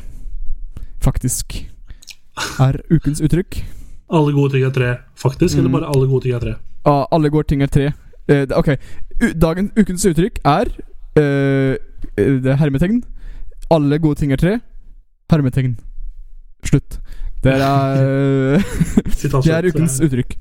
[1.04, 1.60] Faktisk
[2.60, 3.62] Er ukens uttrykk
[4.10, 5.58] Alle gode ting er tre, faktisk.
[5.58, 5.74] Eller Mm.
[5.80, 6.56] bare alle gode ting er tre?
[6.86, 7.94] ah, Alle gode ting er tre
[8.30, 8.70] eh, Ok
[9.22, 10.70] U Dagen, Ukens uttrykk er
[11.18, 11.74] eh,
[12.18, 13.02] eh, Det er hermetegn
[13.72, 14.60] Alle gode ting er tre
[15.32, 15.78] Hermetegn
[16.64, 17.00] Slutt
[17.44, 18.64] Det er eh,
[19.44, 20.38] Det er ukens uttrykk.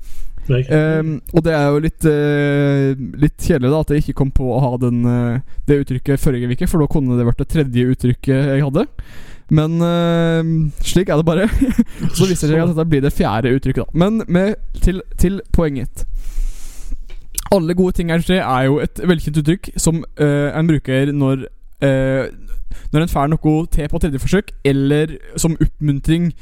[0.47, 4.45] Ehm, og det er jo litt uh, Litt kjedelig da at jeg ikke kom på
[4.55, 7.83] å ha den, uh, det uttrykket forrige uke, for da kunne det vært det tredje
[7.91, 8.85] uttrykket jeg hadde.
[9.49, 10.49] Men eh,
[10.83, 11.47] slik er det bare.
[12.17, 13.99] Så viser det seg at dette blir det fjerde uttrykket, da.
[14.05, 16.05] Men med, til, til poenget.
[17.55, 21.45] Alle gode ting er tre er jo et velkjent uttrykk som eh, en bruker når
[21.85, 22.27] eh,
[22.91, 26.33] Når en får noe til på tredje forsøk, eller som oppmuntring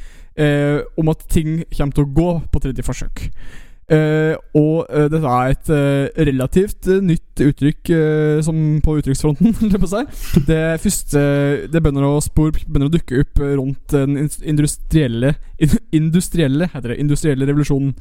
[1.00, 3.22] om at ting kommer til å gå på tredje forsøk.
[3.86, 7.92] Eh, og uh, dette er et uh, relativt nytt uttrykk
[8.82, 9.54] på uttrykksfronten.
[9.60, 10.08] holdt på å.
[10.48, 11.22] Det første
[11.70, 15.36] Det begynner å spor begynner å dukke opp rundt den industrielle
[15.94, 17.94] Industrielle heter det, industrielle revolusjonen.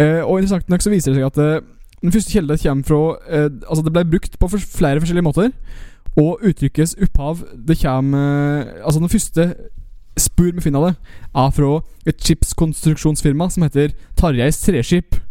[0.00, 1.64] Og interessant nok så viser det seg at
[2.00, 3.38] den første kilden kommer fra
[3.70, 5.52] Altså det ble brukt på flere forskjellige måter.
[6.18, 9.46] Og uttrykkets opphav Det kommer Altså den første
[10.20, 10.94] spor med det,
[11.34, 11.72] er fra
[12.06, 15.10] et chipskonstruksjonsfirma som heter Tarjeis Treskip.
[15.10, 15.26] Tarjeis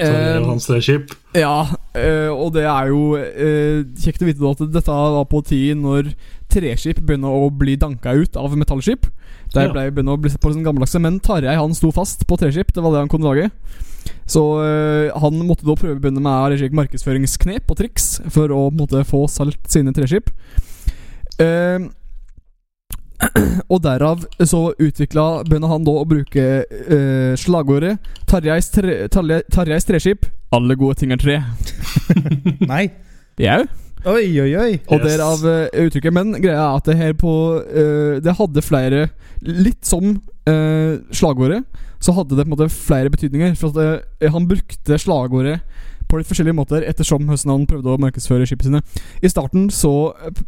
[0.00, 1.12] er Eh, hans treskip.
[1.36, 5.76] Ja, eh, og det er jo eh, kjekt å vite at dette var på tid
[5.80, 6.12] når
[6.50, 9.06] treskip begynner å bli danka ut av metallskip.
[9.54, 9.90] Der Ja.
[9.90, 12.72] begynner å bli sett på som gammeldagse, men Tarjei han sto fast på treskip.
[12.72, 13.50] Det var det han kunne lage.
[14.26, 18.72] Så eh, han måtte da prøve å begynne med markedsføringsknep og triks for å på
[18.72, 20.30] en måte få solgt sine treskip.
[21.38, 21.78] Eh,
[23.68, 27.98] og derav så utvikla begynner han da å bruke eh, slagordet
[28.30, 30.24] Tarjeis, tre, Tarje- Tarjeis treskip
[30.56, 31.36] Alle gode ting er tre.
[32.72, 32.86] Nei.
[33.40, 33.60] Jau.
[34.08, 34.72] Oi, oi, oi.
[34.88, 35.04] Og Yes.
[35.12, 36.14] derav eh, uttrykket.
[36.16, 37.32] Men greia er at det her på
[37.68, 39.02] eh, Det hadde flere
[39.44, 40.14] Litt som
[40.48, 41.62] eh, slagordet,
[42.00, 43.54] så hadde det på en måte flere betydninger.
[43.60, 45.60] For at eh, han brukte slagordet
[46.10, 49.06] på litt forskjellige måter ettersom høsten han prøvde å markedsføre skipene sine.
[49.22, 49.94] I starten så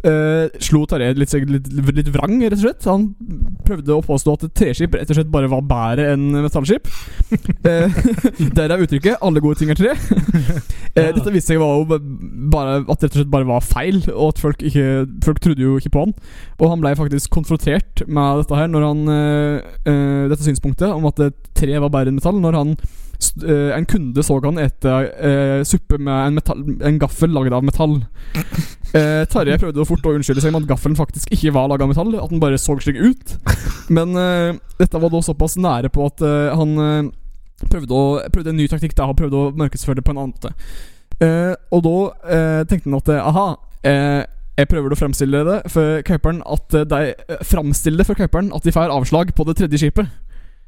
[0.09, 2.89] eh, slo Tarjei litt, litt, litt vrang, rett og slett.
[2.91, 3.09] Han
[3.67, 6.91] prøvde å påstå at et treskip rett og slett bare var bedre enn metallskip.
[7.63, 9.95] Der Derav uttrykket 'alle gode ting er tre'.
[10.97, 11.11] ja.
[11.13, 11.99] dette viste seg var jo
[12.53, 15.77] bare at rett og slett bare var feil, og at folk ikke Folk trodde jo
[15.79, 16.15] ikke på han.
[16.59, 21.07] Og han ble faktisk konfrontert med dette her når han eh, eh, Dette synspunktet om
[21.11, 21.21] at
[21.59, 23.03] tre var bedre enn metall, når han eh,
[23.77, 28.01] en kunde så han ete eh, suppe med en, metall, en gaffel laget av metall.
[28.93, 31.89] Eh, Tarjei prøvde fort å unnskylde seg med at gaffelen faktisk ikke var laget av
[31.95, 33.31] metall, at den bare så slik ut.
[33.89, 37.09] Men eh, dette var da såpass nære på at eh, han eh,
[37.71, 40.35] prøvde, å, prøvde en ny taktikk da, og prøvde å markedsføre det på en annen
[40.37, 40.53] måte.
[41.25, 41.97] Eh, og da
[42.37, 43.47] eh, tenkte han at eh, aha,
[43.89, 44.21] eh,
[44.61, 48.67] jeg prøver å fremstille det for Kuiperen at eh, de eh, det for Kuiperen at
[48.67, 50.13] de får avslag på det tredje skipet.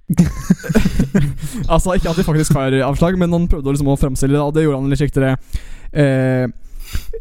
[1.72, 4.52] altså ikke at de faktisk har avslag, men han prøvde liksom å fremstille det, og
[4.54, 5.36] det gjorde han litt kjektere.
[5.94, 6.46] Eh,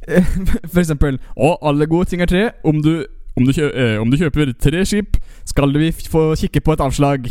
[0.71, 2.43] for eksempel Å, alle gode ting er tre.
[2.67, 2.93] Om du,
[3.37, 5.17] om du, kjø, eh, om du kjøper tre skip,
[5.47, 7.29] skal vi få kikke på et avslag.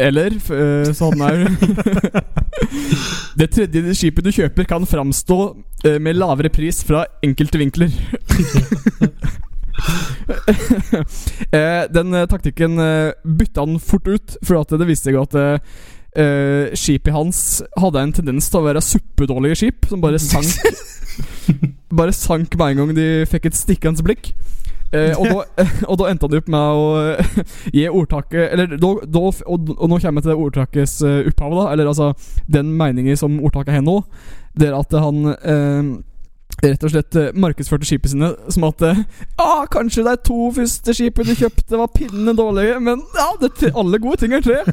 [0.00, 1.42] Eller eh, sånn er
[3.38, 5.38] Det tredje skipet du kjøper, kan framstå
[5.88, 7.92] eh, med lavere pris fra enkelte vinkler.
[11.56, 15.38] eh, den eh, taktikken eh, bytta han fort ut, for det viste seg jo at
[15.38, 20.52] eh, skipet hans hadde en tendens til å være suppedårlige skip, som bare sank
[21.92, 24.30] Bare sank med en gang de fikk et stikkende blikk.
[24.92, 27.36] Uh, og, da, og da endte han opp med å uh,
[27.72, 31.64] gi ordtaket Eller da, da, og, og nå kommer jeg til ordtakets opphav, da.
[31.72, 32.10] Eller altså
[32.44, 34.02] den meningen som ordtaket har nå.
[34.52, 35.32] Det er at han
[36.62, 38.98] rett og slett eh, markedsførte skipet sine som at eh,
[39.42, 43.98] ah, Kanskje de to første skipene du kjøpte, var pinnene dårlige, men ja, det, alle
[44.02, 44.58] gode ting er tre.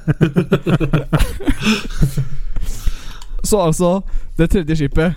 [3.50, 4.02] Så altså,
[4.38, 5.14] det tredje skipet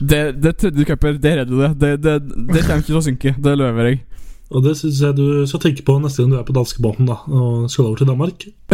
[0.00, 1.80] Det, det tredje du kjøper, det redder du det.
[1.80, 2.14] Det, det.
[2.54, 3.34] det kommer ikke til å synke.
[3.36, 3.98] Det lover jeg.
[4.52, 7.16] Og det syns jeg du skal tenke på neste gang du er på danskebåten da,
[7.28, 8.38] og skal over til Danmark.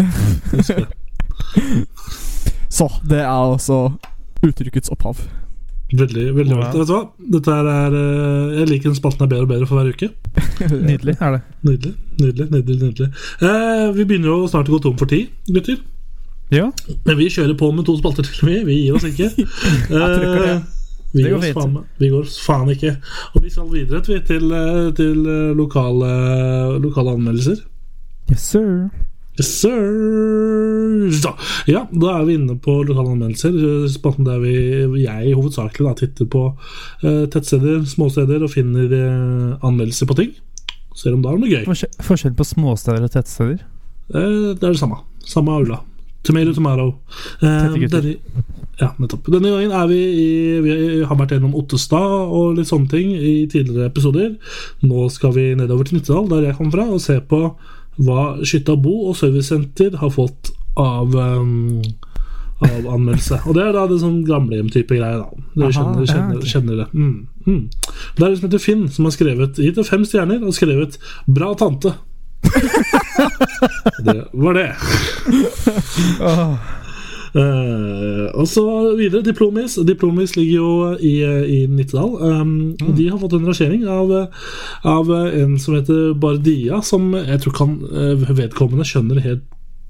[2.79, 3.77] Så det er altså
[4.45, 5.17] uttrykkets opphav.
[5.89, 6.59] Veldig, veldig Wow.
[6.61, 6.75] ålreit.
[6.77, 7.03] Vet du hva?
[7.33, 10.09] Dette her er eh, Jeg liker den spalten er bedre og bedre for hver uke.
[10.89, 11.41] Nydelig er det.
[11.65, 11.95] Nydelig.
[12.21, 13.09] nydelig, nydelig, nydelig.
[13.41, 15.79] Eh, vi begynner jo snart å gå tom for tid, gutter.
[16.53, 16.67] Ja.
[17.05, 18.37] Men vi kjører på med to spalter til.
[18.49, 19.31] Vi, vi gir oss ikke.
[19.89, 20.53] trykker det.
[20.53, 20.61] Eh,
[21.15, 22.95] vi, går faen, vi går faen ikke.
[23.33, 26.13] Og vi skal videre til, til, eh, til eh, lokale,
[26.85, 27.65] lokale anmeldelser.
[28.29, 28.91] Yes, sir.
[29.39, 31.11] Yes, sir.
[31.15, 31.31] Så,
[31.71, 33.55] ja, da er vi inne på lokale anmeldelser.
[33.93, 34.55] Spalten der vi,
[35.05, 40.35] jeg hovedsakelig da, titter på uh, tettsteder, småsteder og finner uh, anmeldelser på ting.
[40.99, 41.63] Ser om det er noe gøy.
[41.69, 43.63] Forskjell, forskjell på småsteder og tettsteder?
[44.11, 45.05] Uh, det er det samme.
[45.29, 45.85] Samme aula.
[46.27, 46.89] Tomato, tomato.
[47.41, 48.17] Denne,
[48.81, 49.31] ja, nettopp.
[49.33, 50.29] Denne gangen er vi i
[50.65, 50.75] Vi
[51.07, 54.35] har vært gjennom Ottestad og litt sånne ting i tidligere episoder.
[54.83, 57.43] Nå skal vi nedover til Nittedal, der jeg kom fra, og se på
[57.99, 61.83] hva Skytta bo og servicesenter har fått av um,
[62.59, 63.41] av anmeldelse.
[63.47, 65.19] Og det er da det sånn gamlehjem-type greie.
[65.21, 66.89] da Dere kjenner, kjenner, kjenner det.
[66.93, 67.61] Mm, mm.
[68.17, 70.99] Det er en som heter Finn, som har skrevet gitt det fem stjerner og skrevet
[71.27, 71.95] 'Bra tante'.
[74.07, 74.71] det var det.
[77.35, 78.65] Eh, og så
[78.99, 79.23] videre.
[79.27, 79.79] Diplomis.
[79.87, 81.15] Diplomis ligger jo i,
[81.59, 82.17] i Nittedal.
[82.41, 84.15] Um, De har fått en rangering av,
[84.85, 89.47] av en som heter Bardia, som jeg tror kan eh, vedkommende skjønner helt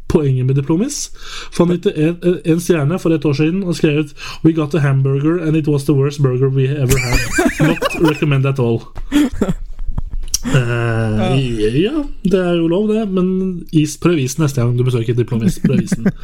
[0.08, 1.10] poenget med Diplomis.
[1.52, 4.14] For han en, en stjerne for et år siden og skrevet
[4.44, 7.68] We got a hamburger and it was the worst burger we ever had.
[7.68, 8.82] Not recommend at all.
[10.54, 13.28] Eh, ja, det er jo lov, det, men
[13.76, 15.62] is, prøv isen neste gang du besøker Diplomist.
[15.66, 16.08] Prøv isen.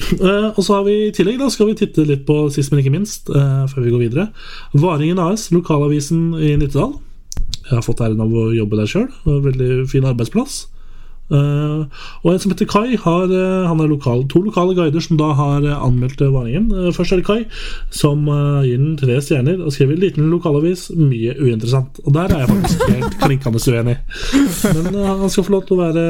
[0.00, 2.80] Eh, og så har vi i tillegg da skal vi titte litt på, sist men
[2.80, 4.24] ikke minst, eh, før vi går videre,
[4.72, 6.94] Varingen AS, lokalavisen i Nittedal.
[7.66, 9.04] Jeg har fått æren av å jobbe der sjøl.
[9.28, 10.62] Veldig fin arbeidsplass.
[11.30, 11.82] Eh,
[12.24, 15.30] og en som heter Kai, har, eh, han er lokal, to lokale guider som da
[15.38, 17.44] har eh, anmeldt varingen først er det Kai,
[17.94, 18.26] som
[18.66, 22.00] gir den tre stjerner og skriver 'liten lokalavis, mye uinteressant'.
[22.04, 23.96] Og der er jeg faktisk helt klinkende uenig.
[24.74, 26.04] Men han skal få lov til å være,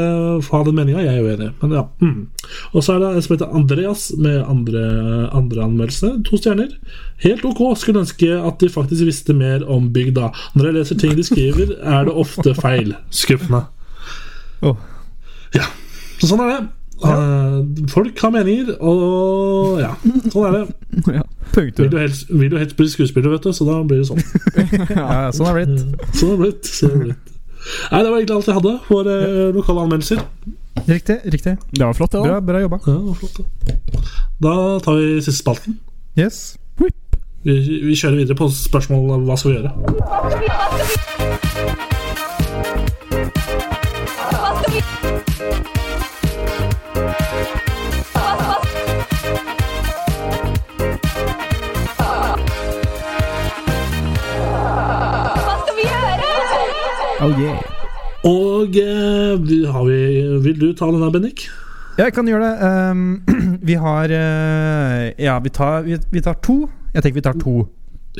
[0.51, 1.51] ha den meninga, jeg er uenig.
[1.63, 1.85] Men ja.
[2.01, 2.27] Mm.
[2.75, 6.13] Og så er det en som heter Andreas, med andre, andre anmeldelse.
[6.25, 6.73] To stjerner.
[7.25, 7.77] Helt ok.
[7.77, 10.31] Skulle ønske at de faktisk visste mer om bygda.
[10.55, 12.95] Når jeg leser ting de skriver, er det ofte feil.
[13.11, 13.67] Skuffende.
[14.63, 14.77] Åh.
[15.57, 15.67] Ja,
[16.21, 16.61] så sånn er det.
[17.01, 19.95] Eh, folk har meninger, og ja,
[20.31, 20.65] sånn er det.
[21.21, 21.25] Ja.
[21.51, 24.21] Vil du helst, vil du helst bli skuespiller, vet du, så da blir det sånn.
[24.95, 25.81] Ja, sånn er det blitt.
[26.15, 26.65] Sånn er det blitt.
[26.71, 27.25] Sånn er det blitt.
[27.91, 30.21] Nei, det var egentlig alt jeg hadde for eh, lokale anmeldelser.
[30.87, 31.19] Riktig.
[31.35, 32.47] riktig Det var flott, det, Bra, da.
[32.53, 32.79] bra jobba.
[32.87, 33.43] Ja, det var flott, da.
[34.47, 35.73] da tar vi siste spalten.
[36.21, 36.37] Yes.
[37.43, 37.55] Vi,
[37.89, 39.73] vi kjører videre på spørsmål om hva skal vi gjøre.
[57.21, 57.59] Oh yeah.
[58.25, 59.99] Og uh, vi- har vi,
[60.43, 61.49] vil du ta den der, Bennik?
[61.99, 62.91] Jeg kan gjøre det.
[62.91, 63.23] Um,
[63.69, 66.71] vi har uh, Ja, vi tar, vi, vi tar to.
[66.95, 67.67] Jeg tenker vi tar to.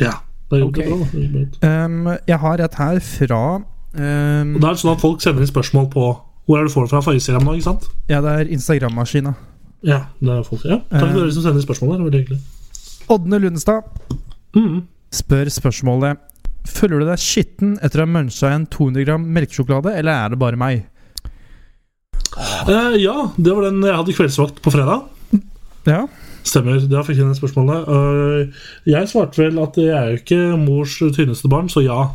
[0.01, 0.13] Ja.
[0.51, 0.89] Det er jo okay.
[0.89, 1.69] bra.
[1.69, 5.51] Ehm, jeg har et her fra um, Og Det er sånn at folk sender inn
[5.51, 6.07] spørsmål på
[6.51, 7.13] Hvor er det du det fra?
[7.15, 7.85] Instagram nå, ikke sant?
[8.11, 9.37] Ja, det er Instagram-maskina.
[9.87, 10.65] Ja, det er folk.
[10.67, 11.93] Ja, Takk til dere som sender spørsmål.
[11.95, 12.41] Det var veldig hyggelig.
[13.15, 13.87] Oddne Lundestad
[14.57, 14.81] Mm.
[15.15, 16.19] spør spørsmålet
[16.67, 20.39] Føler du deg skitten etter å ha muncha en 200 gram melkesjokolade, eller er det
[20.43, 20.83] bare meg?
[22.69, 25.07] Eh, ja, det var den jeg hadde kveldsvakt på fredag.
[25.89, 26.03] Ja.
[26.47, 26.81] Stemmer.
[26.91, 27.89] Da fikk jeg det spørsmålet.
[27.89, 28.61] Eh,
[28.93, 32.11] jeg svarte vel at jeg er jo ikke mors tynneste barn, så ja.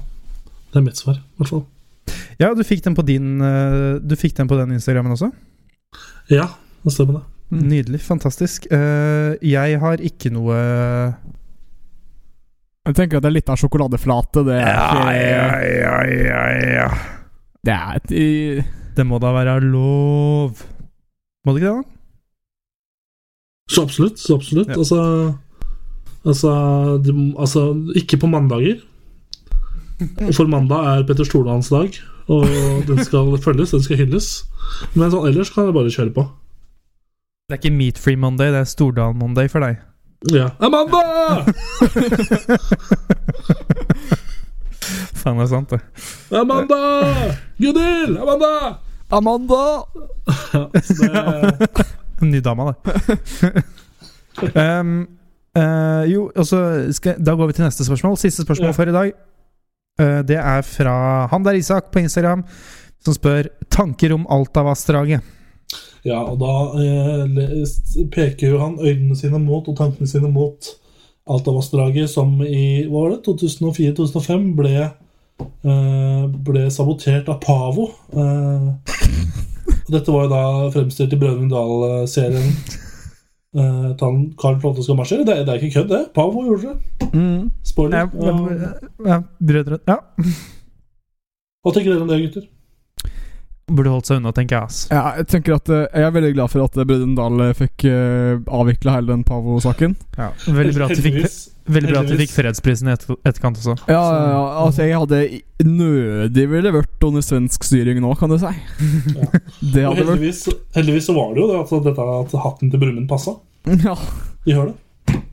[0.71, 1.65] Det er mitt svar, i hvert fall.
[2.41, 5.31] Ja, du fikk den på din eh, Du fikk den på den Instagrammen også?
[6.31, 6.49] Ja,
[6.83, 7.25] det stemmer det.
[7.53, 7.63] Mm.
[7.69, 8.01] Nydelig.
[8.01, 8.65] Fantastisk.
[8.73, 10.55] Eh, jeg har ikke noe
[12.85, 14.45] Jeg tenker at det er litt av sjokoladeflate.
[14.47, 15.17] Det er ikke
[15.79, 16.87] ja, ja, ja.
[17.65, 18.15] Det er et
[18.97, 20.65] Det må da være lov.
[21.45, 21.91] Må det ikke det, da?
[23.71, 24.19] Så absolutt.
[24.21, 24.69] Så absolutt.
[24.69, 24.77] Ja.
[24.77, 24.99] Altså,
[26.25, 26.51] altså,
[27.37, 27.63] altså
[27.97, 28.81] Ikke på mandager.
[30.35, 31.95] For mandag er Petter Stordalens dag,
[32.27, 32.45] og
[32.87, 34.27] den skal følges, den skal hylles.
[34.93, 36.25] Men sånn ellers kan jeg bare kjøre på.
[37.45, 39.77] Det er ikke Meat Free Monday, det er Stordalen Monday for deg.
[40.33, 40.49] Ja.
[40.59, 41.01] Amanda!
[45.15, 45.79] Faen, det er sant, det.
[46.35, 46.79] Amanda!
[47.61, 48.17] Gunhild!
[48.21, 48.51] Amanda!
[49.13, 49.61] Amanda!
[50.53, 51.85] Ja, det,
[52.31, 52.75] Ny dame, det.
[54.81, 54.91] um,
[55.57, 56.59] uh, jo, og så
[56.95, 58.17] skal, Da går vi til neste spørsmål.
[58.17, 58.75] Siste spørsmål Ja.
[58.77, 59.11] for i dag.
[59.99, 60.95] Eh, det er fra
[61.31, 62.43] han der Isak på Instagram,
[63.03, 65.21] som spør tanker om Altavassdraget.
[66.05, 70.67] ja, og da eh, peker jo han øynene sine mot og tankene sine mot
[71.25, 74.73] Altavassdraget, som i hva var det, 2004-2005 ble,
[75.41, 77.89] eh, ble sabotert av Pavo.
[78.13, 78.67] Eh,
[79.93, 80.43] dette var jo da
[80.75, 82.51] fremstilt i Brønnøy Dal-serien.
[83.55, 83.93] Uh,
[84.35, 85.23] Karl Flotte skal marsjere.
[85.27, 86.01] Det, det er ikke kødd, det.
[86.15, 87.07] Pavo gjorde det.
[87.13, 87.51] Mm.
[87.63, 87.97] Spoiler.
[87.97, 88.73] Ja, Ja.
[89.13, 89.95] ja, brødre Ja.
[91.63, 92.49] Hva tenker dere om det, gutter?
[93.65, 94.67] Burde holdt seg unna, tenker jeg.
[94.69, 94.79] ass.
[94.93, 97.53] Ja, jeg tenker at eh, Jeg er veldig glad for at eh, Brødrene Dal eh,
[97.57, 99.95] fikk uh, avvikla hele den Pavo-saken.
[100.19, 100.27] Ja.
[100.45, 101.23] Veldig bra at de fikk,
[101.73, 103.73] veldig bra at de fikk fredsprisen i et, etterkant også.
[103.89, 105.21] Ja, ja, ja, altså jeg hadde
[105.65, 108.51] nødig ville vært under svensk styring nå, kan du si.
[108.53, 109.31] Ja.
[109.73, 110.43] Det hadde vært heldigvis,
[110.77, 113.33] heldigvis så var det jo det at dette at hatten til Brumund passa.
[113.65, 113.97] Ja,
[114.45, 115.23] De hører det.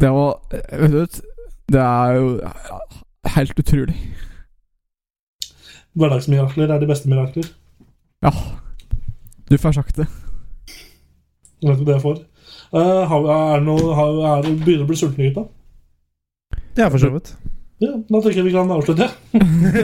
[0.00, 1.20] det var Vet du
[1.68, 2.32] Det er jo
[3.36, 4.00] helt utrolig.
[5.96, 7.52] Hverdagsmirakler er de beste mirakler.
[8.24, 8.32] Ja.
[9.48, 10.06] Du får sagt det.
[11.62, 12.22] Jeg vet ikke det jeg får.
[12.74, 15.46] Uh, har, er det noe, har, er det begynner å bli sultne, gutta?
[16.76, 17.34] Ja, for så vidt.
[17.80, 19.06] Ja, da tenker jeg vi kan avslutte.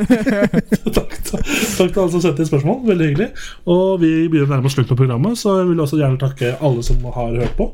[0.96, 2.78] takk, takk til alle som sendte inn spørsmål.
[2.88, 3.28] Veldig hyggelig.
[3.68, 6.54] Og vi begynner å nærme oss slutten på programmet, så jeg vil også gjerne takke
[6.64, 7.68] alle som har hørt på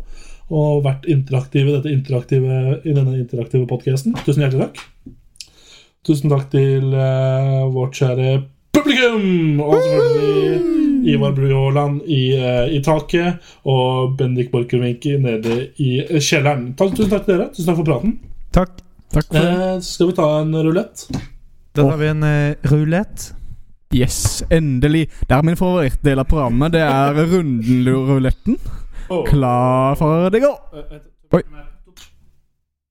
[0.49, 4.15] og vært interaktive i, dette interaktive, i denne interaktive podkasten.
[4.25, 5.13] Tusen hjertelig takk.
[6.09, 8.31] Tusen takk til uh, vårt kjære
[8.79, 9.61] publikum!
[9.61, 16.75] Og selvfølgelig Ivar Brujåland i, eh, i taket og Bendik Borchgrevink nede i kjelleren.
[16.79, 17.49] Takk, tusen takk til dere.
[17.55, 18.19] Tusen takk for praten.
[18.53, 18.81] Takk.
[19.15, 19.53] Takk for det.
[19.69, 21.07] Eh, skal vi ta en rulett.
[21.77, 23.31] Da tar vi en uh, rulett.
[23.95, 25.07] Yes, endelig.
[25.29, 26.75] Det er min favorittdel av programmet.
[26.75, 28.59] Det er runden-ruletten.
[29.09, 29.97] Klar,
[30.29, 30.57] det går
[31.33, 31.43] Oi.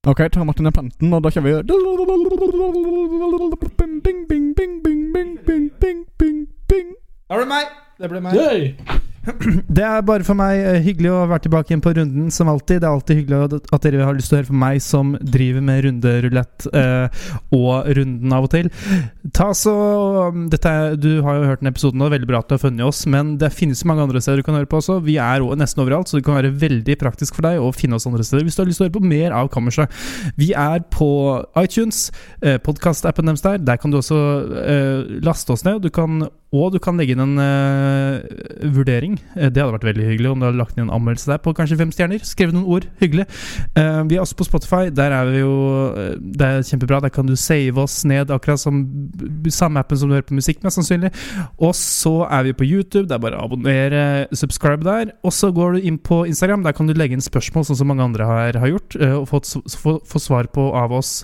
[0.07, 1.53] Ok, tar Martin ned planten, og da kjører vi
[6.67, 6.95] bing.
[7.29, 7.75] Da er det meg!
[7.97, 8.37] Det ble meg.
[8.37, 8.73] Yay!
[9.77, 12.81] Det er bare for meg eh, hyggelig å være tilbake igjen på runden, som alltid.
[12.81, 15.63] Det er alltid hyggelig at- dere har lyst til å høre på meg som driver
[15.67, 18.69] med runderulett eh, og runden av og til.
[19.35, 19.73] Ta så
[20.33, 22.87] um, er, Du har jo hørt den episoden nå, veldig bra at du har funnet
[22.87, 24.99] oss, men det finnes mange andre steder du kan høre på også.
[25.05, 28.07] Vi er nesten overalt, så det kan være veldig praktisk for deg å finne oss
[28.09, 29.93] andre steder hvis du har lyst til å høre på mer av Kammerset.
[30.39, 31.09] Vi er på
[31.59, 32.07] iTunes,
[32.41, 33.61] eh, podkastappen deres der.
[33.61, 34.19] Der kan du også
[34.63, 35.83] eh, laste oss ned.
[35.83, 39.16] Du kan, og du kan legge inn en eh, vurdering.
[39.35, 41.53] Eh, det hadde vært veldig hyggelig om du hadde lagt inn en anmeldelse der på
[41.57, 42.23] kanskje fem stjerner.
[42.25, 42.87] Skrevet noen ord.
[43.01, 43.27] Hyggelig.
[43.77, 44.89] Eh, vi er også på Spotify.
[44.93, 45.53] Der er vi jo
[45.91, 47.01] eh, Det er kjempebra.
[47.05, 48.83] Der kan du save oss ned, akkurat som
[49.53, 51.13] samme appen som du hører på musikk, mest sannsynlig.
[51.57, 53.07] Og så er vi på YouTube.
[53.09, 55.13] Det er bare å abonnere, subscribe der.
[55.23, 56.65] Og så går du inn på Instagram.
[56.67, 59.53] Der kan du legge inn spørsmål, sånn som mange andre har, har gjort, og fått,
[59.77, 61.21] få, få svar på av oss.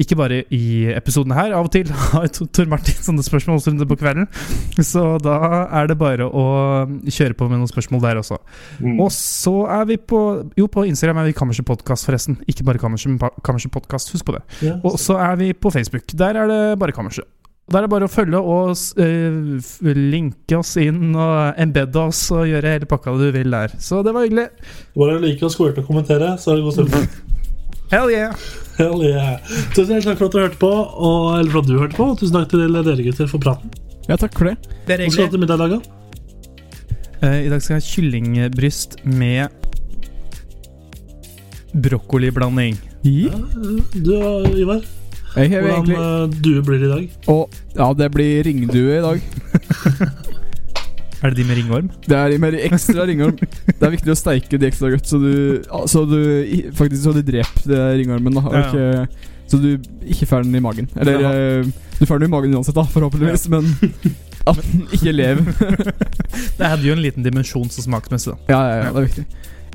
[0.00, 1.54] Ikke bare i episoden her.
[1.56, 4.28] Av og til har Tor Martin sånne spørsmålsrunder på kvelden.
[4.76, 6.46] Så da er det bare å
[7.08, 8.40] kjøre på med noen spørsmål der også.
[8.82, 8.98] Mm.
[9.00, 10.20] Og så er vi på
[10.58, 12.36] Jo, på Instagram er vi Kammerset Podkast, forresten.
[12.50, 14.12] Ikke bare Kammerset, Podkast.
[14.12, 14.44] Husk på det.
[14.66, 14.76] Ja.
[14.84, 16.12] Og så er vi på Facebook.
[16.12, 17.24] Der er det bare Kammerset.
[17.66, 22.44] Der er det bare å følge og eh, linke oss inn og embedde oss og
[22.46, 23.74] gjøre hele pakka du vil der.
[23.82, 24.46] Så det var hyggelig.
[24.94, 27.08] Bare like å squirte og kommentere, så er det god stemning.
[27.90, 28.34] Hell yeah!
[28.76, 29.36] Hell yeah.
[29.72, 32.08] Tusen hjertelig takk for at du hørte på, og, eller for at du hørte på.
[32.18, 33.70] Tusen takk til dere gutter for praten.
[34.08, 34.56] Ja, takk for det.
[34.88, 35.78] Hva skal du ha til middag i dag, da?
[37.22, 39.48] Eh, I dag skal jeg ha kyllingbryst med
[41.86, 42.78] brokkoliblanding.
[43.06, 43.38] Ja.
[43.94, 44.14] Du,
[44.58, 44.82] Ivar?
[45.36, 47.16] Jeg Hvordan egentlig eh, due blir det i dag?
[47.28, 49.18] Og ja, det blir ringdue i dag.
[51.26, 51.88] Er det de med ringorm?
[52.06, 53.38] Det er de med ekstra ringorm.
[53.66, 55.32] Det er viktig å steike de ekstra godt, så du,
[55.90, 56.20] så du
[56.78, 58.36] faktisk så du dreper ringormen.
[58.38, 59.08] da og Ja, ikke,
[59.50, 59.68] Så du
[60.06, 60.88] ikke får den i magen.
[60.98, 61.32] Eller Ja.
[61.32, 61.66] eh,
[61.98, 63.68] du får den i magen uansett, da, forhåpentligvis, men
[64.46, 65.44] at den ikke lever.
[66.58, 68.38] Det hadde jo en liten dimensjon som smaksmessig, da.
[68.52, 69.26] ja, ja, ja, det er viktig.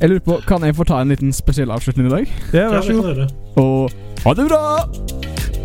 [0.02, 2.28] Jeg lurer på, Kan jeg få ta en liten spesiell avslutning i dag?
[2.54, 3.34] Ja, Ja, vær det så god.
[3.58, 3.92] Og
[4.26, 5.61] ha det bra!